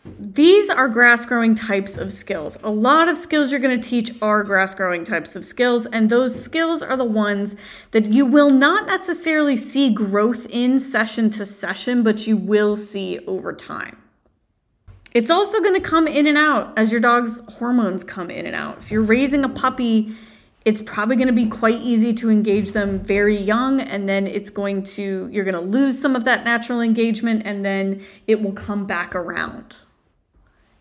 these 0.04 0.68
are 0.68 0.88
grass 0.88 1.24
growing 1.24 1.54
types 1.54 1.96
of 1.96 2.12
skills. 2.12 2.58
A 2.64 2.70
lot 2.70 3.08
of 3.08 3.16
skills 3.16 3.52
you're 3.52 3.60
going 3.60 3.80
to 3.80 3.88
teach 3.88 4.20
are 4.20 4.42
grass 4.42 4.74
growing 4.74 5.04
types 5.04 5.36
of 5.36 5.44
skills, 5.44 5.86
and 5.86 6.10
those 6.10 6.42
skills 6.42 6.82
are 6.82 6.96
the 6.96 7.04
ones 7.04 7.54
that 7.92 8.06
you 8.06 8.26
will 8.26 8.50
not 8.50 8.86
necessarily 8.88 9.56
see 9.56 9.94
growth 9.94 10.46
in 10.50 10.80
session 10.80 11.30
to 11.30 11.46
session, 11.46 12.02
but 12.02 12.26
you 12.26 12.36
will 12.36 12.74
see 12.74 13.20
over 13.28 13.52
time. 13.52 14.01
It's 15.14 15.30
also 15.30 15.60
going 15.60 15.74
to 15.74 15.80
come 15.80 16.06
in 16.06 16.26
and 16.26 16.38
out 16.38 16.72
as 16.76 16.90
your 16.90 17.00
dog's 17.00 17.42
hormones 17.48 18.02
come 18.02 18.30
in 18.30 18.46
and 18.46 18.56
out. 18.56 18.78
If 18.78 18.90
you're 18.90 19.02
raising 19.02 19.44
a 19.44 19.48
puppy, 19.48 20.16
it's 20.64 20.80
probably 20.80 21.16
going 21.16 21.28
to 21.28 21.34
be 21.34 21.46
quite 21.46 21.80
easy 21.80 22.12
to 22.14 22.30
engage 22.30 22.72
them 22.72 23.00
very 23.00 23.36
young 23.36 23.80
and 23.80 24.08
then 24.08 24.26
it's 24.26 24.48
going 24.48 24.84
to 24.84 25.28
you're 25.32 25.44
going 25.44 25.54
to 25.54 25.60
lose 25.60 26.00
some 26.00 26.14
of 26.14 26.24
that 26.24 26.44
natural 26.44 26.80
engagement 26.80 27.42
and 27.44 27.64
then 27.64 28.02
it 28.26 28.40
will 28.40 28.52
come 28.52 28.86
back 28.86 29.14
around. 29.14 29.76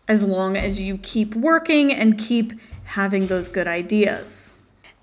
As 0.08 0.22
long 0.22 0.56
as 0.56 0.80
you 0.80 0.98
keep 0.98 1.34
working 1.34 1.92
and 1.92 2.18
keep 2.18 2.52
having 2.84 3.26
those 3.26 3.48
good 3.48 3.66
ideas. 3.66 4.50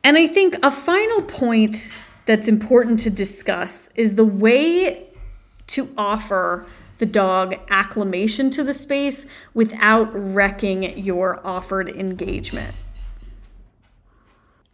And 0.03 0.17
I 0.17 0.27
think 0.27 0.55
a 0.63 0.71
final 0.71 1.21
point 1.23 1.91
that's 2.25 2.47
important 2.47 2.99
to 3.01 3.09
discuss 3.09 3.89
is 3.95 4.15
the 4.15 4.25
way 4.25 5.07
to 5.67 5.93
offer 5.97 6.65
the 6.99 7.05
dog 7.05 7.55
acclimation 7.69 8.51
to 8.51 8.63
the 8.63 8.73
space 8.73 9.25
without 9.53 10.09
wrecking 10.13 10.97
your 10.97 11.45
offered 11.45 11.89
engagement. 11.89 12.75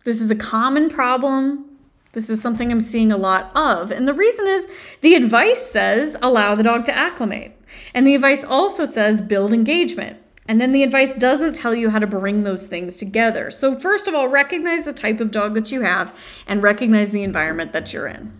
This 0.04 0.22
is 0.22 0.30
a 0.30 0.36
common 0.36 0.90
problem. 0.90 1.66
This 2.12 2.30
is 2.30 2.42
something 2.42 2.72
I'm 2.72 2.82
seeing 2.82 3.12
a 3.12 3.18
lot 3.18 3.52
of. 3.56 3.92
And 3.92 4.08
the 4.08 4.14
reason 4.14 4.48
is 4.48 4.68
the 5.02 5.16
advice 5.16 5.70
says 5.70 6.16
allow 6.22 6.56
the 6.56 6.64
dog 6.64 6.86
to 6.86 6.96
acclimate. 6.96 7.60
And 7.94 8.06
the 8.06 8.16
advice 8.16 8.44
also 8.44 8.86
says 8.86 9.22
build 9.22 9.52
engagement. 9.52 10.18
And 10.48 10.62
then 10.62 10.72
the 10.72 10.84
advice 10.84 11.16
doesn't 11.16 11.54
tell 11.54 11.74
you 11.74 11.90
how 11.90 12.00
to 12.00 12.06
bring 12.06 12.44
those 12.44 12.68
things 12.68 12.98
together. 12.98 13.50
So, 13.50 13.76
first 13.76 14.08
of 14.08 14.14
all, 14.14 14.28
recognize 14.28 14.86
the 14.86 14.94
type 14.94 15.20
of 15.20 15.32
dog 15.32 15.56
that 15.56 15.72
you 15.72 15.82
have 15.82 16.16
and 16.46 16.62
recognize 16.62 17.10
the 17.10 17.24
environment 17.24 17.74
that 17.74 17.92
you're 17.92 18.08
in. 18.08 18.32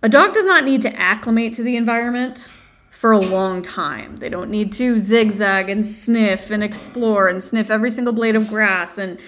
A 0.00 0.08
dog 0.08 0.32
does 0.32 0.46
not 0.46 0.64
need 0.64 0.82
to 0.82 0.96
acclimate 0.96 1.54
to 1.54 1.62
the 1.62 1.76
environment 1.76 2.48
for 2.90 3.10
a 3.10 3.18
long 3.18 3.62
time. 3.62 4.18
They 4.18 4.28
don't 4.28 4.50
need 4.50 4.70
to 4.72 4.98
zigzag 4.98 5.68
and 5.68 5.84
sniff 5.84 6.50
and 6.50 6.62
explore 6.62 7.28
and 7.28 7.42
sniff 7.42 7.68
every 7.68 7.90
single 7.90 8.12
blade 8.12 8.36
of 8.36 8.48
grass 8.48 8.96
and 8.96 9.18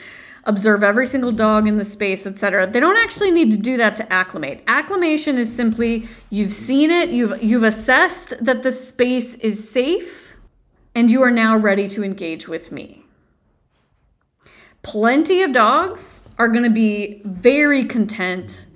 observe 0.44 0.84
every 0.84 1.06
single 1.06 1.32
dog 1.32 1.66
in 1.66 1.76
the 1.76 1.84
space, 1.84 2.24
etc. 2.24 2.68
They 2.68 2.80
don't 2.80 2.96
actually 2.96 3.32
need 3.32 3.50
to 3.50 3.56
do 3.56 3.76
that 3.78 3.96
to 3.96 4.12
acclimate. 4.12 4.62
Acclimation 4.68 5.38
is 5.38 5.54
simply 5.54 6.08
you've 6.30 6.52
seen 6.52 6.90
it, 6.90 7.10
you've 7.10 7.42
you've 7.42 7.64
assessed 7.64 8.34
that 8.44 8.62
the 8.62 8.72
space 8.72 9.34
is 9.36 9.68
safe, 9.68 10.36
and 10.94 11.10
you 11.10 11.20
are 11.22 11.32
now 11.32 11.56
ready 11.56 11.88
to 11.88 12.04
engage 12.04 12.48
with 12.48 12.70
me. 12.70 13.04
Plenty 14.82 15.42
of 15.42 15.52
dogs 15.52 16.22
are 16.38 16.48
going 16.48 16.64
to 16.64 16.70
be 16.70 17.22
very 17.24 17.84
content 17.84 18.66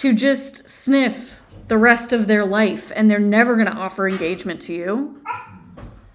to 0.00 0.14
just 0.14 0.68
sniff 0.68 1.40
the 1.68 1.78
rest 1.78 2.12
of 2.12 2.26
their 2.26 2.44
life 2.44 2.90
and 2.94 3.10
they're 3.10 3.18
never 3.18 3.54
going 3.54 3.66
to 3.66 3.72
offer 3.72 4.08
engagement 4.08 4.60
to 4.62 4.72
you 4.72 5.22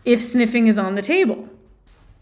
if 0.03 0.23
sniffing 0.23 0.67
is 0.67 0.77
on 0.77 0.95
the 0.95 1.01
table 1.01 1.49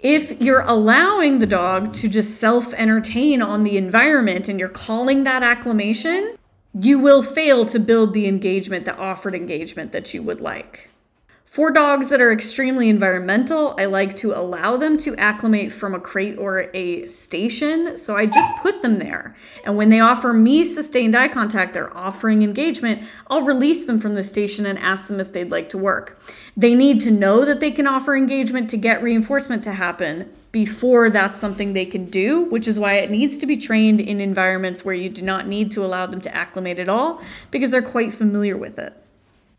if 0.03 0.41
you're 0.41 0.61
allowing 0.61 1.39
the 1.39 1.47
dog 1.47 1.93
to 1.93 2.09
just 2.09 2.37
self 2.37 2.73
entertain 2.73 3.41
on 3.41 3.63
the 3.63 3.77
environment 3.77 4.49
and 4.49 4.59
you're 4.59 4.67
calling 4.67 5.23
that 5.23 5.43
acclimation, 5.43 6.35
you 6.77 6.99
will 6.99 7.23
fail 7.23 7.65
to 7.67 7.79
build 7.79 8.13
the 8.13 8.27
engagement, 8.27 8.83
the 8.83 8.95
offered 8.97 9.33
engagement 9.33 9.93
that 9.93 10.13
you 10.13 10.21
would 10.21 10.41
like. 10.41 10.89
For 11.53 11.69
dogs 11.69 12.07
that 12.07 12.19
are 12.19 12.31
extremely 12.31 12.89
environmental, 12.89 13.75
I 13.77 13.85
like 13.85 14.17
to 14.17 14.33
allow 14.33 14.75
them 14.75 14.97
to 14.97 15.15
acclimate 15.17 15.71
from 15.71 15.93
a 15.93 15.99
crate 15.99 16.35
or 16.39 16.71
a 16.73 17.05
station. 17.05 17.95
So 17.95 18.17
I 18.17 18.25
just 18.25 18.51
put 18.63 18.81
them 18.81 18.97
there. 18.97 19.35
And 19.63 19.77
when 19.77 19.89
they 19.89 19.99
offer 19.99 20.33
me 20.33 20.65
sustained 20.65 21.15
eye 21.15 21.27
contact, 21.27 21.75
they're 21.75 21.95
offering 21.95 22.41
engagement, 22.41 23.03
I'll 23.27 23.43
release 23.43 23.85
them 23.85 23.99
from 23.99 24.15
the 24.15 24.23
station 24.23 24.65
and 24.65 24.79
ask 24.79 25.07
them 25.07 25.19
if 25.19 25.31
they'd 25.31 25.51
like 25.51 25.69
to 25.69 25.77
work. 25.77 26.19
They 26.57 26.73
need 26.73 27.01
to 27.01 27.11
know 27.11 27.45
that 27.45 27.59
they 27.59 27.69
can 27.69 27.85
offer 27.85 28.15
engagement 28.15 28.67
to 28.71 28.77
get 28.77 29.03
reinforcement 29.03 29.63
to 29.65 29.73
happen 29.73 30.31
before 30.51 31.11
that's 31.11 31.39
something 31.39 31.73
they 31.73 31.85
can 31.85 32.05
do, 32.05 32.45
which 32.45 32.67
is 32.67 32.79
why 32.79 32.95
it 32.95 33.11
needs 33.11 33.37
to 33.37 33.45
be 33.45 33.57
trained 33.57 34.01
in 34.01 34.19
environments 34.19 34.83
where 34.83 34.95
you 34.95 35.07
do 35.07 35.21
not 35.21 35.45
need 35.47 35.69
to 35.73 35.85
allow 35.85 36.07
them 36.07 36.21
to 36.21 36.35
acclimate 36.35 36.79
at 36.79 36.89
all 36.89 37.21
because 37.51 37.69
they're 37.69 37.83
quite 37.83 38.11
familiar 38.11 38.57
with 38.57 38.79
it. 38.79 39.02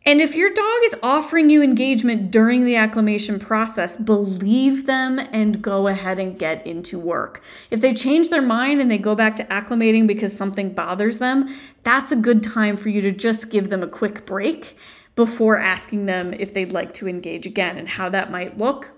And 0.06 0.20
if 0.20 0.34
your 0.34 0.52
dog 0.52 0.80
is 0.84 0.94
offering 1.02 1.48
you 1.48 1.62
engagement 1.62 2.30
during 2.30 2.64
the 2.64 2.76
acclimation 2.76 3.38
process, 3.38 3.96
believe 3.96 4.84
them 4.84 5.18
and 5.18 5.62
go 5.62 5.88
ahead 5.88 6.18
and 6.18 6.38
get 6.38 6.66
into 6.66 6.98
work. 6.98 7.42
If 7.70 7.80
they 7.80 7.94
change 7.94 8.28
their 8.28 8.42
mind 8.42 8.82
and 8.82 8.90
they 8.90 8.98
go 8.98 9.14
back 9.14 9.34
to 9.36 9.44
acclimating 9.44 10.06
because 10.06 10.36
something 10.36 10.74
bothers 10.74 11.20
them, 11.20 11.56
that's 11.84 12.12
a 12.12 12.16
good 12.16 12.42
time 12.42 12.76
for 12.76 12.90
you 12.90 13.00
to 13.00 13.12
just 13.12 13.48
give 13.48 13.70
them 13.70 13.82
a 13.82 13.88
quick 13.88 14.26
break 14.26 14.76
before 15.16 15.58
asking 15.58 16.04
them 16.04 16.34
if 16.34 16.52
they'd 16.52 16.72
like 16.72 16.92
to 16.94 17.08
engage 17.08 17.46
again 17.46 17.78
and 17.78 17.88
how 17.88 18.10
that 18.10 18.30
might 18.30 18.58
look 18.58 18.90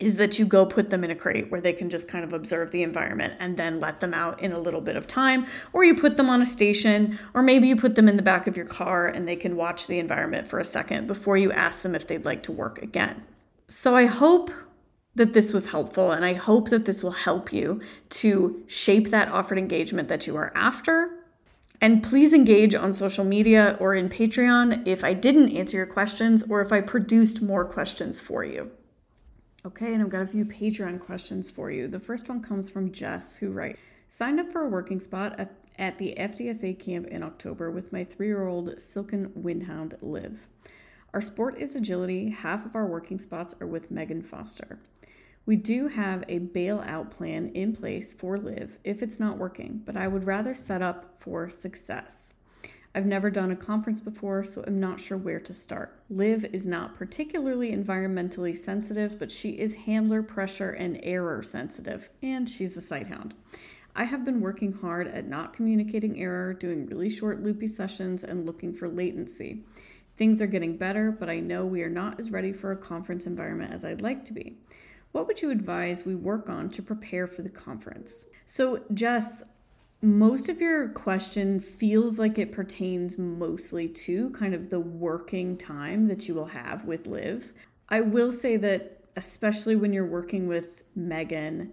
is 0.00 0.16
that 0.16 0.38
you 0.38 0.46
go 0.46 0.64
put 0.64 0.90
them 0.90 1.04
in 1.04 1.10
a 1.10 1.14
crate 1.14 1.50
where 1.50 1.60
they 1.60 1.72
can 1.72 1.90
just 1.90 2.08
kind 2.08 2.24
of 2.24 2.32
observe 2.32 2.70
the 2.70 2.82
environment 2.82 3.34
and 3.38 3.56
then 3.56 3.78
let 3.78 4.00
them 4.00 4.14
out 4.14 4.40
in 4.42 4.52
a 4.52 4.58
little 4.58 4.80
bit 4.80 4.96
of 4.96 5.06
time. 5.06 5.46
Or 5.72 5.84
you 5.84 5.94
put 5.94 6.16
them 6.16 6.30
on 6.30 6.40
a 6.40 6.46
station, 6.46 7.18
or 7.34 7.42
maybe 7.42 7.68
you 7.68 7.76
put 7.76 7.94
them 7.94 8.08
in 8.08 8.16
the 8.16 8.22
back 8.22 8.46
of 8.46 8.56
your 8.56 8.66
car 8.66 9.06
and 9.06 9.28
they 9.28 9.36
can 9.36 9.56
watch 9.56 9.86
the 9.86 9.98
environment 9.98 10.48
for 10.48 10.58
a 10.58 10.64
second 10.64 11.06
before 11.06 11.36
you 11.36 11.52
ask 11.52 11.82
them 11.82 11.94
if 11.94 12.06
they'd 12.06 12.24
like 12.24 12.42
to 12.44 12.52
work 12.52 12.82
again. 12.82 13.22
So 13.68 13.94
I 13.94 14.06
hope 14.06 14.50
that 15.14 15.34
this 15.34 15.52
was 15.52 15.66
helpful 15.66 16.12
and 16.12 16.24
I 16.24 16.32
hope 16.34 16.70
that 16.70 16.86
this 16.86 17.02
will 17.02 17.10
help 17.10 17.52
you 17.52 17.80
to 18.10 18.62
shape 18.66 19.10
that 19.10 19.28
offered 19.28 19.58
engagement 19.58 20.08
that 20.08 20.26
you 20.26 20.36
are 20.36 20.52
after. 20.54 21.10
And 21.80 22.02
please 22.02 22.32
engage 22.32 22.74
on 22.74 22.92
social 22.92 23.24
media 23.24 23.76
or 23.80 23.94
in 23.94 24.08
Patreon 24.08 24.86
if 24.86 25.02
I 25.02 25.14
didn't 25.14 25.56
answer 25.56 25.76
your 25.76 25.86
questions 25.86 26.44
or 26.48 26.60
if 26.60 26.72
I 26.72 26.80
produced 26.80 27.42
more 27.42 27.64
questions 27.64 28.20
for 28.20 28.44
you. 28.44 28.70
Okay, 29.66 29.92
and 29.92 30.02
I've 30.02 30.08
got 30.08 30.22
a 30.22 30.26
few 30.26 30.46
Patreon 30.46 31.00
questions 31.00 31.50
for 31.50 31.70
you. 31.70 31.86
The 31.86 32.00
first 32.00 32.30
one 32.30 32.40
comes 32.40 32.70
from 32.70 32.92
Jess, 32.92 33.36
who 33.36 33.50
writes 33.50 33.78
Signed 34.08 34.40
up 34.40 34.50
for 34.50 34.62
a 34.62 34.68
working 34.68 35.00
spot 35.00 35.38
at, 35.38 35.52
at 35.78 35.98
the 35.98 36.14
FDSA 36.18 36.78
camp 36.78 37.08
in 37.08 37.22
October 37.22 37.70
with 37.70 37.92
my 37.92 38.02
three 38.02 38.28
year 38.28 38.48
old 38.48 38.80
Silken 38.80 39.28
Windhound 39.38 40.02
Liv. 40.02 40.46
Our 41.12 41.20
sport 41.20 41.58
is 41.58 41.76
agility. 41.76 42.30
Half 42.30 42.64
of 42.64 42.74
our 42.74 42.86
working 42.86 43.18
spots 43.18 43.54
are 43.60 43.66
with 43.66 43.90
Megan 43.90 44.22
Foster. 44.22 44.78
We 45.44 45.56
do 45.56 45.88
have 45.88 46.24
a 46.26 46.38
bailout 46.38 47.10
plan 47.10 47.50
in 47.50 47.76
place 47.76 48.14
for 48.14 48.38
Liv 48.38 48.78
if 48.82 49.02
it's 49.02 49.20
not 49.20 49.36
working, 49.36 49.82
but 49.84 49.96
I 49.96 50.08
would 50.08 50.24
rather 50.24 50.54
set 50.54 50.80
up 50.80 51.16
for 51.18 51.50
success. 51.50 52.32
I've 52.92 53.06
never 53.06 53.30
done 53.30 53.52
a 53.52 53.56
conference 53.56 54.00
before, 54.00 54.42
so 54.42 54.64
I'm 54.66 54.80
not 54.80 55.00
sure 55.00 55.16
where 55.16 55.38
to 55.38 55.54
start. 55.54 56.02
Liv 56.10 56.44
is 56.52 56.66
not 56.66 56.96
particularly 56.96 57.70
environmentally 57.70 58.56
sensitive, 58.56 59.16
but 59.16 59.30
she 59.30 59.50
is 59.50 59.74
handler 59.74 60.24
pressure 60.24 60.70
and 60.70 60.98
error 61.04 61.40
sensitive, 61.44 62.10
and 62.20 62.50
she's 62.50 62.76
a 62.76 62.80
sighthound. 62.80 63.32
I 63.94 64.04
have 64.04 64.24
been 64.24 64.40
working 64.40 64.72
hard 64.72 65.06
at 65.06 65.28
not 65.28 65.52
communicating 65.52 66.20
error, 66.20 66.52
doing 66.52 66.86
really 66.86 67.10
short 67.10 67.42
loopy 67.42 67.68
sessions, 67.68 68.24
and 68.24 68.44
looking 68.44 68.74
for 68.74 68.88
latency. 68.88 69.64
Things 70.16 70.42
are 70.42 70.48
getting 70.48 70.76
better, 70.76 71.12
but 71.12 71.30
I 71.30 71.38
know 71.38 71.64
we 71.64 71.82
are 71.82 71.88
not 71.88 72.18
as 72.18 72.32
ready 72.32 72.52
for 72.52 72.72
a 72.72 72.76
conference 72.76 73.24
environment 73.24 73.72
as 73.72 73.84
I'd 73.84 74.02
like 74.02 74.24
to 74.26 74.32
be. 74.32 74.58
What 75.12 75.28
would 75.28 75.42
you 75.42 75.50
advise 75.50 76.04
we 76.04 76.14
work 76.14 76.48
on 76.48 76.70
to 76.70 76.82
prepare 76.82 77.26
for 77.26 77.42
the 77.42 77.50
conference? 77.50 78.26
So, 78.46 78.82
Jess, 78.94 79.44
most 80.02 80.48
of 80.48 80.60
your 80.60 80.88
question 80.88 81.60
feels 81.60 82.18
like 82.18 82.38
it 82.38 82.52
pertains 82.52 83.18
mostly 83.18 83.86
to 83.88 84.30
kind 84.30 84.54
of 84.54 84.70
the 84.70 84.80
working 84.80 85.56
time 85.56 86.08
that 86.08 86.26
you 86.26 86.34
will 86.34 86.46
have 86.46 86.84
with 86.86 87.06
Liv. 87.06 87.52
I 87.88 88.00
will 88.00 88.32
say 88.32 88.56
that, 88.56 89.04
especially 89.16 89.76
when 89.76 89.92
you're 89.92 90.06
working 90.06 90.46
with 90.46 90.84
Megan, 90.94 91.72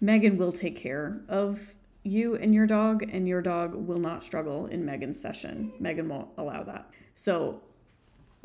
Megan 0.00 0.38
will 0.38 0.52
take 0.52 0.76
care 0.76 1.20
of 1.28 1.74
you 2.02 2.36
and 2.36 2.54
your 2.54 2.66
dog, 2.66 3.02
and 3.12 3.26
your 3.26 3.42
dog 3.42 3.74
will 3.74 3.98
not 3.98 4.22
struggle 4.22 4.66
in 4.66 4.84
Megan's 4.84 5.20
session. 5.20 5.72
Megan 5.80 6.08
won't 6.08 6.28
allow 6.38 6.62
that. 6.62 6.88
So 7.14 7.60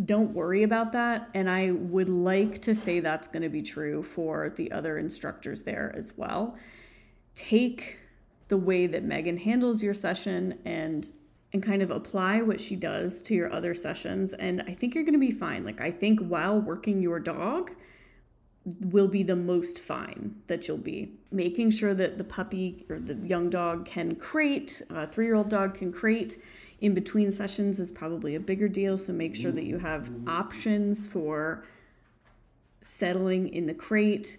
don't 0.04 0.34
worry 0.34 0.64
about 0.64 0.92
that. 0.94 1.30
And 1.36 1.50
I 1.50 1.72
would 1.72 2.10
like 2.10 2.60
to 2.64 2.74
say 2.74 3.00
that's 3.00 3.28
going 3.28 3.44
to 3.44 3.50
be 3.50 3.62
true 3.62 4.02
for 4.02 4.50
the 4.50 4.72
other 4.72 4.98
instructors 4.98 5.62
there 5.62 5.94
as 5.96 6.18
well. 6.18 6.58
Take 7.36 8.00
the 8.52 8.58
way 8.58 8.86
that 8.86 9.02
Megan 9.02 9.38
handles 9.38 9.82
your 9.82 9.94
session 9.94 10.60
and 10.66 11.14
and 11.54 11.64
kind 11.64 11.82
of 11.82 11.90
apply 11.90 12.42
what 12.42 12.60
she 12.60 12.76
does 12.76 13.22
to 13.22 13.34
your 13.34 13.52
other 13.52 13.74
sessions 13.74 14.34
and 14.34 14.62
I 14.68 14.74
think 14.74 14.94
you're 14.94 15.06
going 15.06 15.14
to 15.14 15.20
be 15.20 15.32
fine. 15.32 15.64
Like 15.64 15.80
I 15.80 15.90
think 15.90 16.20
while 16.20 16.60
working 16.60 17.02
your 17.02 17.18
dog 17.20 17.72
will 18.66 19.08
be 19.08 19.24
the 19.24 19.38
most 19.38 19.80
fine 19.80 20.36
that 20.48 20.68
you'll 20.68 20.78
be. 20.78 21.14
Making 21.32 21.72
sure 21.72 21.94
that 21.94 22.18
the 22.18 22.26
puppy 22.26 22.86
or 22.90 23.00
the 23.00 23.16
young 23.16 23.50
dog 23.50 23.86
can 23.86 24.16
crate, 24.16 24.82
a 24.90 25.08
3-year-old 25.08 25.50
dog 25.50 25.76
can 25.76 25.94
crate 25.94 26.38
in 26.82 26.94
between 26.94 27.32
sessions 27.32 27.80
is 27.80 27.90
probably 27.92 28.36
a 28.36 28.40
bigger 28.40 28.68
deal, 28.68 28.98
so 28.98 29.14
make 29.14 29.36
sure 29.36 29.52
that 29.52 29.64
you 29.64 29.80
have 29.80 30.04
mm-hmm. 30.04 30.30
options 30.30 31.08
for 31.08 31.64
settling 32.82 33.48
in 33.48 33.66
the 33.66 33.74
crate 33.74 34.38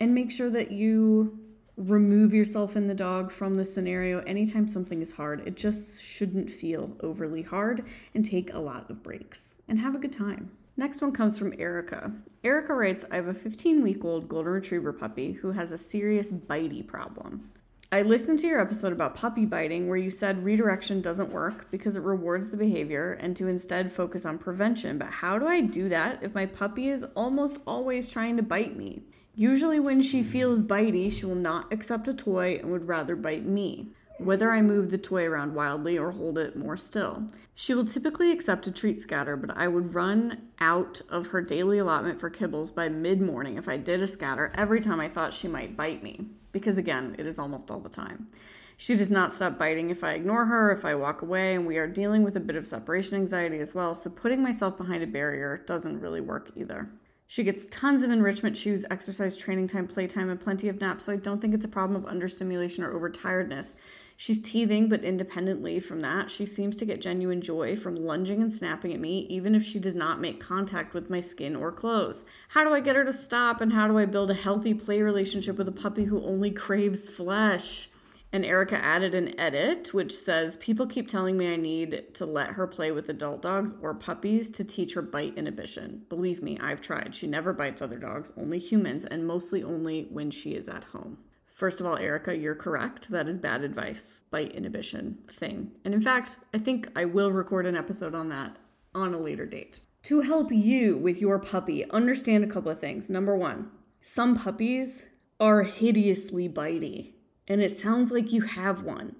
and 0.00 0.14
make 0.14 0.30
sure 0.30 0.50
that 0.50 0.72
you 0.72 1.38
remove 1.76 2.34
yourself 2.34 2.76
and 2.76 2.88
the 2.88 2.94
dog 2.94 3.30
from 3.30 3.54
the 3.54 3.64
scenario 3.64 4.20
anytime 4.20 4.68
something 4.68 5.00
is 5.00 5.12
hard. 5.12 5.46
It 5.46 5.56
just 5.56 6.02
shouldn't 6.02 6.50
feel 6.50 6.96
overly 7.00 7.42
hard 7.42 7.84
and 8.14 8.24
take 8.24 8.52
a 8.52 8.58
lot 8.58 8.90
of 8.90 9.02
breaks 9.02 9.56
and 9.68 9.78
have 9.78 9.94
a 9.94 9.98
good 9.98 10.12
time. 10.12 10.50
Next 10.76 11.02
one 11.02 11.12
comes 11.12 11.38
from 11.38 11.54
Erica. 11.58 12.12
Erica 12.42 12.74
writes 12.74 13.04
I 13.10 13.16
have 13.16 13.28
a 13.28 13.34
15 13.34 13.82
week 13.82 14.04
old 14.04 14.28
golden 14.28 14.52
retriever 14.52 14.92
puppy 14.92 15.32
who 15.32 15.52
has 15.52 15.72
a 15.72 15.78
serious 15.78 16.32
bitey 16.32 16.86
problem. 16.86 17.50
I 17.92 18.02
listened 18.02 18.38
to 18.38 18.46
your 18.46 18.60
episode 18.60 18.92
about 18.92 19.16
puppy 19.16 19.44
biting 19.44 19.88
where 19.88 19.96
you 19.96 20.10
said 20.10 20.44
redirection 20.44 21.00
doesn't 21.00 21.32
work 21.32 21.68
because 21.72 21.96
it 21.96 22.02
rewards 22.02 22.48
the 22.48 22.56
behavior 22.56 23.14
and 23.14 23.36
to 23.36 23.48
instead 23.48 23.92
focus 23.92 24.24
on 24.24 24.38
prevention. 24.38 24.96
But 24.96 25.10
how 25.10 25.40
do 25.40 25.48
I 25.48 25.60
do 25.60 25.88
that 25.88 26.22
if 26.22 26.32
my 26.32 26.46
puppy 26.46 26.88
is 26.88 27.04
almost 27.16 27.58
always 27.66 28.08
trying 28.08 28.36
to 28.36 28.44
bite 28.44 28.76
me? 28.76 29.02
Usually, 29.34 29.80
when 29.80 30.02
she 30.02 30.22
feels 30.22 30.62
bitey, 30.62 31.10
she 31.10 31.26
will 31.26 31.34
not 31.34 31.72
accept 31.72 32.06
a 32.06 32.14
toy 32.14 32.58
and 32.62 32.70
would 32.70 32.86
rather 32.86 33.16
bite 33.16 33.44
me, 33.44 33.88
whether 34.18 34.52
I 34.52 34.62
move 34.62 34.90
the 34.90 34.98
toy 34.98 35.24
around 35.24 35.56
wildly 35.56 35.98
or 35.98 36.12
hold 36.12 36.38
it 36.38 36.54
more 36.54 36.76
still. 36.76 37.24
She 37.56 37.74
will 37.74 37.84
typically 37.84 38.30
accept 38.30 38.68
a 38.68 38.72
treat 38.72 39.00
scatter, 39.00 39.36
but 39.36 39.56
I 39.56 39.66
would 39.66 39.94
run 39.94 40.42
out 40.60 41.02
of 41.08 41.28
her 41.28 41.42
daily 41.42 41.78
allotment 41.78 42.20
for 42.20 42.30
kibbles 42.30 42.72
by 42.72 42.88
mid 42.88 43.20
morning 43.20 43.56
if 43.56 43.68
I 43.68 43.78
did 43.78 44.00
a 44.00 44.06
scatter 44.06 44.52
every 44.54 44.80
time 44.80 45.00
I 45.00 45.08
thought 45.08 45.34
she 45.34 45.48
might 45.48 45.76
bite 45.76 46.04
me, 46.04 46.26
because 46.52 46.78
again, 46.78 47.14
it 47.18 47.26
is 47.26 47.38
almost 47.38 47.70
all 47.70 47.80
the 47.80 47.88
time. 47.88 48.28
She 48.76 48.96
does 48.96 49.10
not 49.10 49.34
stop 49.34 49.58
biting 49.58 49.90
if 49.90 50.02
I 50.02 50.12
ignore 50.12 50.46
her, 50.46 50.72
if 50.72 50.86
I 50.86 50.94
walk 50.94 51.20
away, 51.20 51.54
and 51.54 51.66
we 51.66 51.76
are 51.76 51.86
dealing 51.86 52.22
with 52.22 52.36
a 52.36 52.40
bit 52.40 52.56
of 52.56 52.66
separation 52.66 53.14
anxiety 53.14 53.58
as 53.58 53.74
well, 53.74 53.94
so 53.94 54.08
putting 54.08 54.42
myself 54.42 54.78
behind 54.78 55.02
a 55.02 55.06
barrier 55.06 55.62
doesn't 55.66 56.00
really 56.00 56.22
work 56.22 56.50
either. 56.56 56.88
She 57.26 57.44
gets 57.44 57.66
tons 57.66 58.02
of 58.02 58.10
enrichment 58.10 58.56
shoes, 58.56 58.84
exercise, 58.90 59.36
training 59.36 59.68
time, 59.68 59.86
playtime, 59.86 60.30
and 60.30 60.40
plenty 60.40 60.68
of 60.68 60.80
naps, 60.80 61.04
so 61.04 61.12
I 61.12 61.16
don't 61.16 61.40
think 61.40 61.54
it's 61.54 61.64
a 61.64 61.68
problem 61.68 62.02
of 62.02 62.10
understimulation 62.10 62.82
or 62.82 62.98
overtiredness. 62.98 63.74
She's 64.20 64.38
teething, 64.38 64.90
but 64.90 65.02
independently 65.02 65.80
from 65.80 66.00
that, 66.00 66.30
she 66.30 66.44
seems 66.44 66.76
to 66.76 66.84
get 66.84 67.00
genuine 67.00 67.40
joy 67.40 67.74
from 67.74 67.96
lunging 67.96 68.42
and 68.42 68.52
snapping 68.52 68.92
at 68.92 69.00
me, 69.00 69.20
even 69.30 69.54
if 69.54 69.64
she 69.64 69.78
does 69.78 69.94
not 69.94 70.20
make 70.20 70.38
contact 70.38 70.92
with 70.92 71.08
my 71.08 71.20
skin 71.20 71.56
or 71.56 71.72
clothes. 71.72 72.22
How 72.48 72.62
do 72.62 72.74
I 72.74 72.80
get 72.80 72.96
her 72.96 73.04
to 73.06 73.14
stop, 73.14 73.62
and 73.62 73.72
how 73.72 73.88
do 73.88 73.96
I 73.96 74.04
build 74.04 74.30
a 74.30 74.34
healthy 74.34 74.74
play 74.74 75.00
relationship 75.00 75.56
with 75.56 75.68
a 75.68 75.72
puppy 75.72 76.04
who 76.04 76.22
only 76.22 76.50
craves 76.50 77.08
flesh? 77.08 77.88
And 78.30 78.44
Erica 78.44 78.76
added 78.76 79.14
an 79.14 79.40
edit 79.40 79.94
which 79.94 80.12
says 80.12 80.58
People 80.58 80.86
keep 80.86 81.08
telling 81.08 81.38
me 81.38 81.50
I 81.50 81.56
need 81.56 82.12
to 82.12 82.26
let 82.26 82.50
her 82.50 82.66
play 82.66 82.92
with 82.92 83.08
adult 83.08 83.40
dogs 83.40 83.74
or 83.80 83.94
puppies 83.94 84.50
to 84.50 84.64
teach 84.64 84.92
her 84.92 85.00
bite 85.00 85.38
inhibition. 85.38 86.02
Believe 86.10 86.42
me, 86.42 86.58
I've 86.60 86.82
tried. 86.82 87.14
She 87.14 87.26
never 87.26 87.54
bites 87.54 87.80
other 87.80 87.98
dogs, 87.98 88.34
only 88.36 88.58
humans, 88.58 89.06
and 89.06 89.26
mostly 89.26 89.62
only 89.62 90.08
when 90.10 90.30
she 90.30 90.50
is 90.56 90.68
at 90.68 90.84
home. 90.84 91.16
First 91.60 91.78
of 91.78 91.84
all, 91.84 91.98
Erica, 91.98 92.34
you're 92.34 92.54
correct. 92.54 93.10
That 93.10 93.28
is 93.28 93.36
bad 93.36 93.64
advice. 93.64 94.22
Bite 94.30 94.52
inhibition 94.52 95.18
thing. 95.38 95.72
And 95.84 95.92
in 95.92 96.00
fact, 96.00 96.38
I 96.54 96.58
think 96.58 96.88
I 96.96 97.04
will 97.04 97.30
record 97.30 97.66
an 97.66 97.76
episode 97.76 98.14
on 98.14 98.30
that 98.30 98.56
on 98.94 99.12
a 99.12 99.18
later 99.18 99.44
date. 99.44 99.80
To 100.04 100.22
help 100.22 100.50
you 100.50 100.96
with 100.96 101.18
your 101.20 101.38
puppy, 101.38 101.84
understand 101.90 102.44
a 102.44 102.46
couple 102.46 102.70
of 102.70 102.80
things. 102.80 103.10
Number 103.10 103.36
one, 103.36 103.70
some 104.00 104.38
puppies 104.38 105.04
are 105.38 105.64
hideously 105.64 106.48
bitey 106.48 107.12
and 107.46 107.60
it 107.60 107.76
sounds 107.76 108.10
like 108.10 108.32
you 108.32 108.40
have 108.40 108.82
one. 108.82 109.16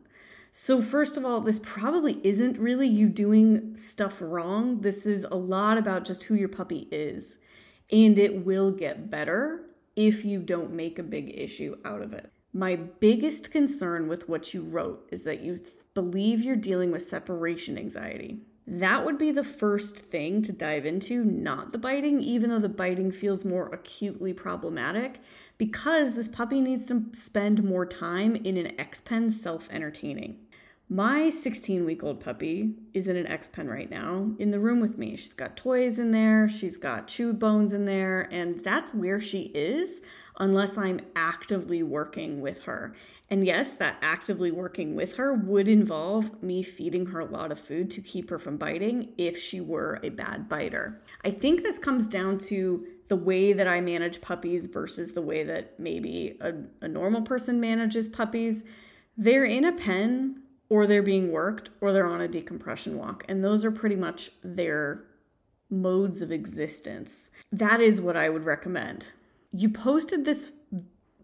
So, 0.50 0.80
first 0.80 1.18
of 1.18 1.26
all, 1.26 1.42
this 1.42 1.60
probably 1.62 2.22
isn't 2.24 2.56
really 2.56 2.88
you 2.88 3.10
doing 3.10 3.76
stuff 3.76 4.16
wrong. 4.18 4.80
This 4.80 5.04
is 5.04 5.24
a 5.24 5.36
lot 5.36 5.76
about 5.76 6.06
just 6.06 6.22
who 6.22 6.36
your 6.36 6.48
puppy 6.48 6.88
is. 6.90 7.36
And 7.92 8.16
it 8.16 8.46
will 8.46 8.70
get 8.70 9.10
better 9.10 9.66
if 10.00 10.24
you 10.24 10.40
don't 10.40 10.72
make 10.72 10.98
a 10.98 11.02
big 11.02 11.38
issue 11.38 11.76
out 11.84 12.00
of 12.00 12.14
it. 12.14 12.32
My 12.54 12.74
biggest 12.74 13.50
concern 13.50 14.08
with 14.08 14.30
what 14.30 14.54
you 14.54 14.62
wrote 14.62 15.06
is 15.12 15.24
that 15.24 15.42
you 15.42 15.58
th- 15.58 15.68
believe 15.92 16.42
you're 16.42 16.56
dealing 16.56 16.90
with 16.90 17.02
separation 17.02 17.76
anxiety. 17.76 18.40
That 18.66 19.04
would 19.04 19.18
be 19.18 19.30
the 19.30 19.44
first 19.44 19.98
thing 19.98 20.40
to 20.42 20.52
dive 20.52 20.86
into, 20.86 21.22
not 21.22 21.72
the 21.72 21.78
biting, 21.78 22.22
even 22.22 22.48
though 22.48 22.58
the 22.58 22.68
biting 22.68 23.12
feels 23.12 23.44
more 23.44 23.68
acutely 23.74 24.32
problematic 24.32 25.20
because 25.58 26.14
this 26.14 26.28
puppy 26.28 26.62
needs 26.62 26.86
to 26.86 27.04
spend 27.12 27.62
more 27.62 27.84
time 27.84 28.36
in 28.36 28.56
an 28.56 28.80
X 28.80 29.02
pen 29.02 29.30
self 29.30 29.68
entertaining. 29.70 30.38
My 30.92 31.30
16 31.30 31.84
week 31.84 32.02
old 32.02 32.18
puppy 32.18 32.74
is 32.94 33.06
in 33.06 33.14
an 33.14 33.28
X 33.28 33.46
pen 33.46 33.68
right 33.68 33.88
now 33.88 34.32
in 34.40 34.50
the 34.50 34.58
room 34.58 34.80
with 34.80 34.98
me. 34.98 35.14
She's 35.14 35.34
got 35.34 35.56
toys 35.56 36.00
in 36.00 36.10
there, 36.10 36.48
she's 36.48 36.76
got 36.76 37.06
chew 37.06 37.32
bones 37.32 37.72
in 37.72 37.84
there, 37.84 38.22
and 38.32 38.58
that's 38.64 38.92
where 38.92 39.20
she 39.20 39.52
is 39.54 40.00
unless 40.40 40.76
I'm 40.76 41.00
actively 41.14 41.84
working 41.84 42.40
with 42.40 42.64
her. 42.64 42.96
And 43.28 43.46
yes, 43.46 43.74
that 43.74 43.98
actively 44.02 44.50
working 44.50 44.96
with 44.96 45.14
her 45.14 45.32
would 45.32 45.68
involve 45.68 46.42
me 46.42 46.64
feeding 46.64 47.06
her 47.06 47.20
a 47.20 47.30
lot 47.30 47.52
of 47.52 47.60
food 47.60 47.88
to 47.92 48.00
keep 48.00 48.28
her 48.28 48.40
from 48.40 48.56
biting 48.56 49.12
if 49.16 49.38
she 49.38 49.60
were 49.60 50.00
a 50.02 50.08
bad 50.08 50.48
biter. 50.48 51.00
I 51.24 51.30
think 51.30 51.62
this 51.62 51.78
comes 51.78 52.08
down 52.08 52.38
to 52.38 52.84
the 53.06 53.14
way 53.14 53.52
that 53.52 53.68
I 53.68 53.80
manage 53.80 54.20
puppies 54.20 54.66
versus 54.66 55.12
the 55.12 55.22
way 55.22 55.44
that 55.44 55.78
maybe 55.78 56.36
a, 56.40 56.52
a 56.80 56.88
normal 56.88 57.22
person 57.22 57.60
manages 57.60 58.08
puppies. 58.08 58.64
They're 59.16 59.44
in 59.44 59.64
a 59.64 59.72
pen 59.72 60.39
or 60.70 60.86
they're 60.86 61.02
being 61.02 61.30
worked 61.30 61.68
or 61.82 61.92
they're 61.92 62.06
on 62.06 62.22
a 62.22 62.28
decompression 62.28 62.96
walk. 62.96 63.24
And 63.28 63.44
those 63.44 63.64
are 63.64 63.70
pretty 63.70 63.96
much 63.96 64.30
their 64.42 65.04
modes 65.68 66.22
of 66.22 66.32
existence. 66.32 67.30
That 67.52 67.80
is 67.82 68.00
what 68.00 68.16
I 68.16 68.30
would 68.30 68.44
recommend. 68.44 69.08
You 69.52 69.68
posted 69.68 70.24
this 70.24 70.52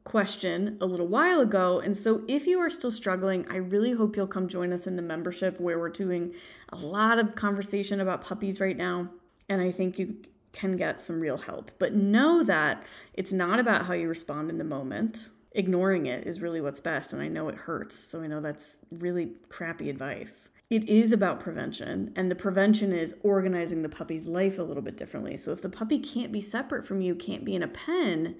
question 0.04 0.78
a 0.80 0.86
little 0.86 1.08
while 1.08 1.40
ago. 1.40 1.80
And 1.80 1.96
so, 1.96 2.22
if 2.28 2.46
you 2.46 2.58
are 2.60 2.70
still 2.70 2.92
struggling, 2.92 3.46
I 3.50 3.56
really 3.56 3.92
hope 3.92 4.16
you'll 4.16 4.26
come 4.26 4.48
join 4.48 4.72
us 4.72 4.86
in 4.86 4.96
the 4.96 5.02
membership 5.02 5.60
where 5.60 5.78
we're 5.78 5.88
doing 5.90 6.34
a 6.70 6.76
lot 6.76 7.18
of 7.18 7.34
conversation 7.34 8.00
about 8.00 8.22
puppies 8.22 8.60
right 8.60 8.76
now. 8.76 9.08
And 9.48 9.60
I 9.60 9.70
think 9.70 9.98
you 9.98 10.16
can 10.52 10.76
get 10.76 11.00
some 11.00 11.20
real 11.20 11.36
help. 11.36 11.70
But 11.78 11.94
know 11.94 12.42
that 12.44 12.84
it's 13.14 13.32
not 13.32 13.58
about 13.58 13.86
how 13.86 13.92
you 13.92 14.08
respond 14.08 14.48
in 14.48 14.58
the 14.58 14.64
moment. 14.64 15.28
Ignoring 15.56 16.06
it 16.06 16.26
is 16.26 16.40
really 16.40 16.60
what's 16.60 16.80
best. 16.80 17.12
And 17.12 17.20
I 17.20 17.28
know 17.28 17.48
it 17.48 17.56
hurts. 17.56 17.98
So 17.98 18.22
I 18.22 18.26
know 18.26 18.40
that's 18.40 18.78
really 18.92 19.32
crappy 19.48 19.90
advice. 19.90 20.50
It 20.68 20.88
is 20.88 21.12
about 21.12 21.38
prevention, 21.38 22.12
and 22.16 22.28
the 22.28 22.34
prevention 22.34 22.92
is 22.92 23.14
organizing 23.22 23.82
the 23.82 23.88
puppy's 23.88 24.26
life 24.26 24.58
a 24.58 24.64
little 24.64 24.82
bit 24.82 24.96
differently. 24.96 25.36
So, 25.36 25.52
if 25.52 25.62
the 25.62 25.68
puppy 25.68 26.00
can't 26.00 26.32
be 26.32 26.40
separate 26.40 26.84
from 26.84 27.00
you, 27.00 27.14
can't 27.14 27.44
be 27.44 27.54
in 27.54 27.62
a 27.62 27.68
pen, 27.68 28.34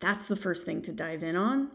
that's 0.00 0.28
the 0.28 0.36
first 0.36 0.64
thing 0.64 0.80
to 0.80 0.92
dive 0.92 1.22
in 1.22 1.36
on. 1.36 1.68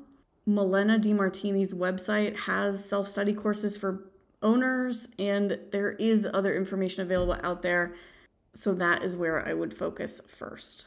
Malena 0.48 0.98
DeMartini's 0.98 1.76
website 1.76 2.36
has 2.36 2.84
self 2.84 3.08
study 3.08 3.36
courses 3.36 3.78
for 3.78 4.06
owners, 4.42 5.10
and 5.20 5.60
there 5.72 5.92
is 5.92 6.28
other 6.34 6.56
information 6.56 7.04
available 7.04 7.38
out 7.44 7.62
there 7.62 7.94
so 8.54 8.74
that 8.76 9.04
is 9.04 9.16
where 9.16 9.48
I 9.48 9.54
would 9.54 9.76
focus 9.76 10.22
first. 10.28 10.86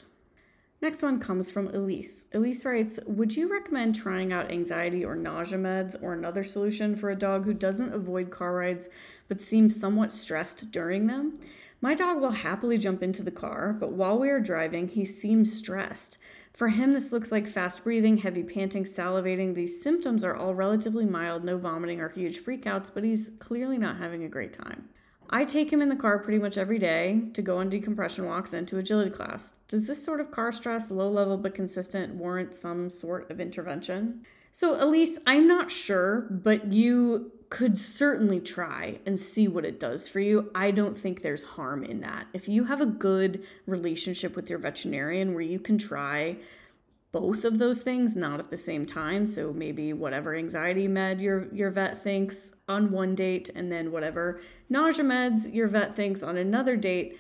Next 0.83 1.01
one 1.03 1.21
comes 1.21 1.51
from 1.51 1.69
Elise. 1.69 2.27
Elise 2.35 2.65
writes 2.65 2.99
Would 3.07 3.35
you 3.35 3.51
recommend 3.51 3.95
trying 3.95 4.31
out 4.33 4.51
anxiety 4.51 5.05
or 5.05 5.17
nausea 5.17 5.59
meds 5.59 5.97
or 6.03 6.13
another 6.13 6.45
solution 6.45 6.97
for 6.97 7.11
a 7.11 7.17
dog 7.17 7.45
who 7.45 7.55
doesn't 7.55 7.95
avoid 7.95 8.31
car 8.31 8.55
rides 8.55 8.89
but 9.27 9.41
seems 9.41 9.79
somewhat 9.79 10.13
stressed 10.13 10.71
during 10.71 11.07
them? 11.07 11.39
My 11.81 11.95
dog 11.95 12.21
will 12.21 12.31
happily 12.31 12.77
jump 12.77 13.03
into 13.03 13.23
the 13.23 13.31
car, 13.31 13.75
but 13.79 13.93
while 13.93 14.19
we 14.19 14.29
are 14.29 14.41
driving, 14.41 14.89
he 14.89 15.05
seems 15.05 15.57
stressed. 15.57 16.19
For 16.53 16.69
him, 16.69 16.93
this 16.93 17.13
looks 17.13 17.33
like 17.33 17.47
fast 17.47 17.85
breathing, 17.85 18.19
heavy 18.19 18.43
panting, 18.43 18.85
salivating. 18.85 19.55
These 19.55 19.83
symptoms 19.83 20.25
are 20.25 20.35
all 20.35 20.55
relatively 20.55 21.05
mild, 21.05 21.45
no 21.45 21.59
vomiting 21.59 22.01
or 22.01 22.09
huge 22.09 22.43
freakouts, 22.43 22.91
but 22.93 23.05
he's 23.05 23.31
clearly 23.39 23.77
not 23.77 23.99
having 23.99 24.25
a 24.25 24.29
great 24.29 24.53
time. 24.53 24.89
I 25.31 25.45
take 25.45 25.73
him 25.73 25.83
in 25.83 25.89
the 25.89 25.97
car 25.97 26.19
pretty 26.19 26.39
much 26.39 26.59
every 26.59 26.79
day 26.79 27.23
to 27.35 27.43
go 27.43 27.59
on 27.59 27.71
decompression 27.71 28.27
walks 28.27 28.53
and 28.53 28.67
to 28.69 28.79
agility 28.79 29.11
class. 29.11 29.55
Does 29.69 29.87
this 29.87 30.03
sort 30.03 30.21
of 30.21 30.31
car 30.31 30.53
stress, 30.53 30.91
low 30.91 31.11
level 31.11 31.37
but 31.37 31.55
consistent, 31.55 32.15
warrant 32.15 32.55
some 32.55 32.91
sort 32.91 33.31
of 33.31 33.41
intervention? 33.41 34.25
So, 34.53 34.83
Elise, 34.83 35.19
I'm 35.27 35.47
not 35.47 35.71
sure, 35.71 36.27
but 36.31 36.73
you 36.73 37.33
could 37.51 37.79
certainly 37.79 38.41
try 38.41 38.99
and 39.05 39.21
see 39.21 39.49
what 39.49 39.65
it 39.65 39.79
does 39.79 40.09
for 40.09 40.19
you. 40.19 40.51
I 40.55 40.71
don't 40.71 40.99
think 40.99 41.21
there's 41.21 41.43
harm 41.43 41.85
in 41.85 42.01
that. 42.01 42.27
If 42.33 42.49
you 42.49 42.65
have 42.65 42.81
a 42.81 42.87
good 42.87 43.45
relationship 43.67 44.35
with 44.35 44.49
your 44.49 44.59
veterinarian 44.59 45.35
where 45.35 45.43
you 45.43 45.61
can 45.61 45.79
try 45.79 46.39
both 47.13 47.45
of 47.45 47.59
those 47.59 47.81
things 47.81 48.17
not 48.17 48.41
at 48.41 48.51
the 48.51 48.57
same 48.57 48.85
time 48.85 49.27
so 49.27 49.53
maybe 49.53 49.93
whatever 49.93 50.35
anxiety 50.35 50.89
med 50.89 51.21
your 51.21 51.53
your 51.55 51.71
vet 51.71 52.03
thinks 52.03 52.53
on 52.69 52.91
one 52.91 53.15
date 53.15 53.51
and 53.55 53.71
then 53.71 53.91
whatever 53.93 54.41
nausea 54.69 55.05
meds 55.05 55.53
your 55.55 55.69
vet 55.69 55.95
thinks 55.95 56.23
on 56.23 56.37
another 56.37 56.77
date 56.77 57.19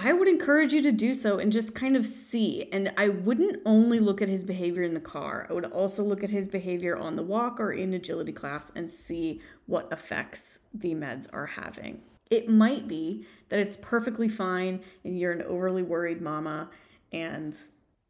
I 0.00 0.12
would 0.12 0.28
encourage 0.28 0.72
you 0.72 0.80
to 0.82 0.92
do 0.92 1.12
so 1.12 1.40
and 1.40 1.50
just 1.50 1.74
kind 1.74 1.96
of 1.96 2.06
see. 2.06 2.68
And 2.72 2.92
I 2.96 3.08
wouldn't 3.08 3.60
only 3.66 3.98
look 3.98 4.22
at 4.22 4.28
his 4.28 4.44
behavior 4.44 4.84
in 4.84 4.94
the 4.94 5.00
car, 5.00 5.48
I 5.50 5.52
would 5.52 5.64
also 5.64 6.04
look 6.04 6.22
at 6.22 6.30
his 6.30 6.46
behavior 6.46 6.96
on 6.96 7.16
the 7.16 7.22
walk 7.22 7.58
or 7.58 7.72
in 7.72 7.94
agility 7.94 8.30
class 8.30 8.70
and 8.76 8.88
see 8.88 9.40
what 9.66 9.88
effects 9.90 10.60
the 10.72 10.94
meds 10.94 11.26
are 11.32 11.46
having. 11.46 12.00
It 12.30 12.48
might 12.48 12.86
be 12.86 13.26
that 13.48 13.58
it's 13.58 13.78
perfectly 13.78 14.28
fine 14.28 14.80
and 15.02 15.18
you're 15.18 15.32
an 15.32 15.42
overly 15.42 15.82
worried 15.82 16.20
mama 16.20 16.70
and 17.12 17.56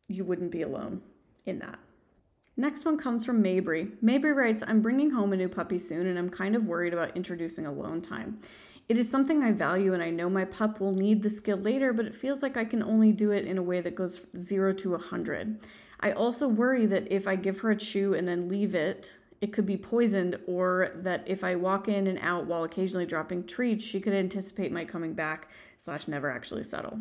you 0.09 0.25
wouldn't 0.25 0.51
be 0.51 0.63
alone 0.63 1.03
in 1.47 1.59
that. 1.61 1.79
Next 2.57 2.85
one 2.85 2.99
comes 2.99 3.25
from 3.25 3.41
Mabry. 3.41 3.89
Mabry 4.03 4.33
writes, 4.33 4.65
I'm 4.67 4.83
bringing 4.83 5.11
home 5.11 5.33
a 5.33 5.37
new 5.37 5.49
puppy 5.49 5.79
soon 5.79 6.09
and 6.09 6.19
I'm 6.19 6.29
kind 6.29 6.57
of 6.57 6.65
worried 6.65 6.93
about 6.93 7.17
introducing 7.17 7.67
alone 7.67 8.01
time. 8.01 8.41
It 8.89 8.99
is 8.99 9.09
something 9.09 9.43
I 9.43 9.53
value 9.53 9.95
and 9.95 10.03
I 10.03 10.11
know 10.11 10.29
my 10.29 10.45
pup 10.45 10.81
will 10.81 10.93
need 10.93 11.23
the 11.23 11.31
skill 11.31 11.59
later, 11.59 11.93
but 11.93 12.07
it 12.07 12.17
feels 12.17 12.43
like 12.43 12.57
I 12.57 12.65
can 12.65 12.83
only 12.83 13.13
do 13.13 13.31
it 13.31 13.45
in 13.45 13.59
a 13.59 13.63
way 13.63 13.81
that 13.81 13.95
goes 13.95 14.23
0 14.37 14.73
to 14.75 14.91
100. 14.93 15.61
I 16.01 16.13
also 16.13 16.49
worry 16.49 16.87
that 16.87 17.13
if 17.13 17.29
I 17.29 17.37
give 17.37 17.61
her 17.61 17.71
a 17.71 17.77
chew 17.77 18.15
and 18.15 18.27
then 18.27 18.49
leave 18.49 18.75
it, 18.75 19.19
it 19.41 19.53
could 19.53 19.67
be 19.67 19.77
poisoned, 19.77 20.39
or 20.49 20.91
that 20.97 21.23
if 21.27 21.45
I 21.45 21.55
walk 21.55 21.87
in 21.87 22.09
and 22.09 22.19
out 22.21 22.47
while 22.47 22.65
occasionally 22.65 23.07
dropping 23.07 23.47
treats, 23.47 23.85
she 23.85 24.01
could 24.01 24.13
anticipate 24.13 24.73
my 24.73 24.85
coming 24.85 25.13
back 25.13 25.49
slash 25.77 26.09
never 26.09 26.29
actually 26.29 26.65
settle. 26.65 26.99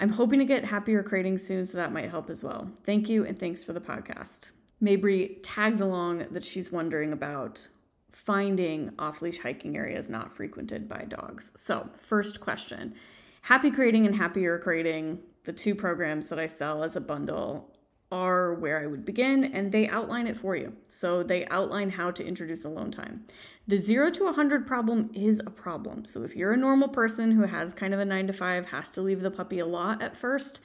I'm 0.00 0.10
hoping 0.10 0.38
to 0.38 0.44
get 0.44 0.64
happier 0.64 1.02
crating 1.02 1.38
soon, 1.38 1.66
so 1.66 1.76
that 1.78 1.92
might 1.92 2.10
help 2.10 2.30
as 2.30 2.44
well. 2.44 2.70
Thank 2.84 3.08
you, 3.08 3.24
and 3.24 3.38
thanks 3.38 3.64
for 3.64 3.72
the 3.72 3.80
podcast. 3.80 4.50
Mabry 4.80 5.38
tagged 5.42 5.80
along 5.80 6.26
that 6.30 6.44
she's 6.44 6.70
wondering 6.70 7.12
about 7.12 7.66
finding 8.12 8.92
off 8.98 9.22
leash 9.22 9.38
hiking 9.38 9.76
areas 9.76 10.08
not 10.08 10.36
frequented 10.36 10.88
by 10.88 11.04
dogs. 11.08 11.50
So, 11.56 11.88
first 12.02 12.40
question 12.40 12.94
Happy 13.42 13.70
Crating 13.70 14.06
and 14.06 14.14
Happier 14.14 14.58
Crating, 14.58 15.18
the 15.44 15.52
two 15.52 15.74
programs 15.74 16.28
that 16.28 16.38
I 16.38 16.46
sell 16.46 16.84
as 16.84 16.94
a 16.94 17.00
bundle, 17.00 17.74
are 18.10 18.54
where 18.54 18.80
I 18.80 18.86
would 18.86 19.04
begin, 19.04 19.44
and 19.44 19.70
they 19.70 19.88
outline 19.88 20.26
it 20.26 20.36
for 20.36 20.56
you. 20.56 20.72
So 20.88 21.22
they 21.22 21.46
outline 21.48 21.90
how 21.90 22.10
to 22.12 22.24
introduce 22.24 22.64
alone 22.64 22.90
time. 22.90 23.24
The 23.66 23.76
zero 23.76 24.10
to 24.10 24.24
100 24.24 24.66
problem 24.66 25.10
is 25.12 25.40
a 25.40 25.50
problem. 25.50 26.04
So 26.04 26.22
if 26.22 26.34
you're 26.34 26.52
a 26.52 26.56
normal 26.56 26.88
person 26.88 27.30
who 27.30 27.42
has 27.42 27.74
kind 27.74 27.92
of 27.92 28.00
a 28.00 28.04
nine 28.04 28.26
to 28.28 28.32
five, 28.32 28.66
has 28.66 28.88
to 28.90 29.02
leave 29.02 29.20
the 29.20 29.30
puppy 29.30 29.58
a 29.58 29.66
lot 29.66 30.02
at 30.02 30.16
first, 30.16 30.60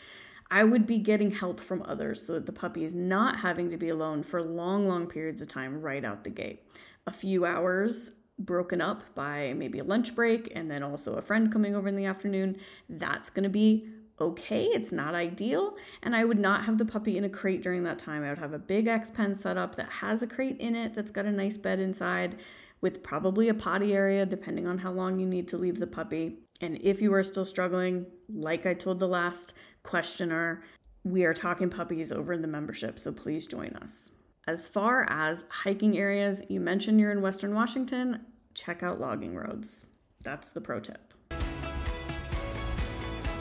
I 0.50 0.64
would 0.64 0.86
be 0.86 1.00
getting 1.00 1.32
help 1.32 1.60
from 1.60 1.82
others 1.82 2.26
so 2.26 2.34
that 2.34 2.46
the 2.46 2.52
puppy 2.54 2.84
is 2.84 2.94
not 2.94 3.40
having 3.40 3.70
to 3.72 3.78
be 3.78 3.90
alone 3.90 4.24
for 4.24 4.44
long, 4.44 4.88
long 4.88 5.08
periods 5.08 5.42
of 5.42 5.48
time 5.48 5.82
right 5.82 6.06
out 6.06 6.24
the 6.24 6.30
gate. 6.30 6.62
A 7.08 7.12
few 7.12 7.46
hours 7.46 8.12
broken 8.40 8.82
up 8.82 9.04
by 9.16 9.54
maybe 9.54 9.80
a 9.80 9.84
lunch 9.84 10.16
break 10.16 10.52
and 10.56 10.70
then 10.70 10.84
also 10.84 11.16
a 11.16 11.22
friend 11.22 11.52
coming 11.52 11.76
over 11.76 11.88
in 11.88 11.96
the 11.96 12.06
afternoon, 12.06 12.58
that's 12.90 13.30
going 13.30 13.44
to 13.44 13.50
be 13.50 13.88
okay. 14.20 14.66
It's 14.66 14.92
not 14.92 15.16
ideal. 15.16 15.76
And 16.02 16.16
I 16.16 16.26
would 16.26 16.40
not 16.40 16.66
have 16.66 16.78
the 16.78 16.86
puppy 16.86 17.18
in 17.18 17.24
a 17.24 17.30
crate 17.30 17.62
during 17.62 17.84
that 17.84 18.00
time. 18.00 18.24
I 18.24 18.30
would 18.30 18.38
have 18.38 18.54
a 18.54 18.60
big 18.60 18.88
X 18.88 19.10
pen 19.10 19.34
set 19.34 19.58
up 19.58 19.76
that 19.76 19.90
has 19.90 20.22
a 20.22 20.28
crate 20.28 20.58
in 20.60 20.76
it 20.76 20.94
that's 20.94 21.12
got 21.12 21.26
a 21.26 21.32
nice 21.32 21.58
bed 21.58 21.80
inside 21.80 22.38
with 22.82 23.02
probably 23.02 23.50
a 23.50 23.54
potty 23.54 23.94
area, 23.94 24.26
depending 24.26 24.68
on 24.68 24.78
how 24.78 24.92
long 24.92 25.20
you 25.20 25.26
need 25.26 25.48
to 25.48 25.58
leave 25.58 25.80
the 25.80 25.88
puppy. 25.88 26.40
And 26.62 26.78
if 26.82 27.02
you 27.02 27.14
are 27.14 27.24
still 27.24 27.46
struggling, 27.46 28.06
like 28.30 28.66
I 28.66 28.74
told 28.74 29.00
the 29.00 29.08
last 29.08 29.54
questioner, 29.84 30.64
we 31.04 31.24
are 31.24 31.34
talking 31.34 31.70
puppies 31.70 32.12
over 32.12 32.34
in 32.34 32.42
the 32.42 32.48
membership, 32.48 33.00
so 33.00 33.12
please 33.12 33.46
join 33.46 33.70
us. 33.82 34.10
As 34.48 34.68
far 34.68 35.10
as 35.10 35.46
hiking 35.50 35.98
areas, 35.98 36.42
you 36.50 36.60
mentioned 36.60 37.00
you're 37.00 37.12
in 37.12 37.22
Western 37.22 37.54
Washington, 37.54 38.26
check 38.54 38.84
out 38.84 39.00
logging 39.00 39.36
roads. 39.36 39.86
That's 40.22 40.52
the 40.52 40.62
pro 40.62 40.82
tip. 40.82 41.13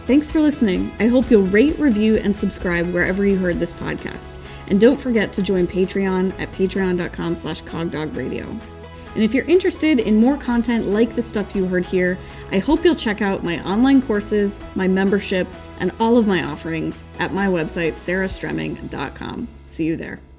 Thanks 0.06 0.30
for 0.30 0.40
listening. 0.40 0.90
I 0.98 1.06
hope 1.06 1.30
you'll 1.30 1.46
rate, 1.46 1.78
review, 1.78 2.16
and 2.16 2.36
subscribe 2.36 2.92
wherever 2.92 3.24
you 3.24 3.38
heard 3.38 3.58
this 3.58 3.72
podcast. 3.72 4.34
And 4.68 4.80
don't 4.80 5.00
forget 5.00 5.32
to 5.34 5.42
join 5.42 5.66
Patreon 5.66 6.38
at 6.40 6.50
patreon.com 6.52 7.36
slash 7.36 7.62
cogdogradio. 7.62 8.46
And 9.14 9.22
if 9.22 9.34
you're 9.34 9.44
interested 9.44 10.00
in 10.00 10.16
more 10.16 10.36
content 10.36 10.86
like 10.86 11.14
the 11.14 11.22
stuff 11.22 11.54
you 11.54 11.66
heard 11.66 11.86
here, 11.86 12.18
I 12.50 12.58
hope 12.58 12.84
you'll 12.84 12.94
check 12.94 13.22
out 13.22 13.44
my 13.44 13.62
online 13.64 14.02
courses, 14.02 14.58
my 14.74 14.88
membership, 14.88 15.46
and 15.80 15.92
all 16.00 16.16
of 16.16 16.26
my 16.26 16.42
offerings 16.42 17.02
at 17.18 17.32
my 17.32 17.46
website, 17.46 17.92
sarahstremming.com. 17.92 19.48
See 19.66 19.84
you 19.84 19.96
there. 19.96 20.31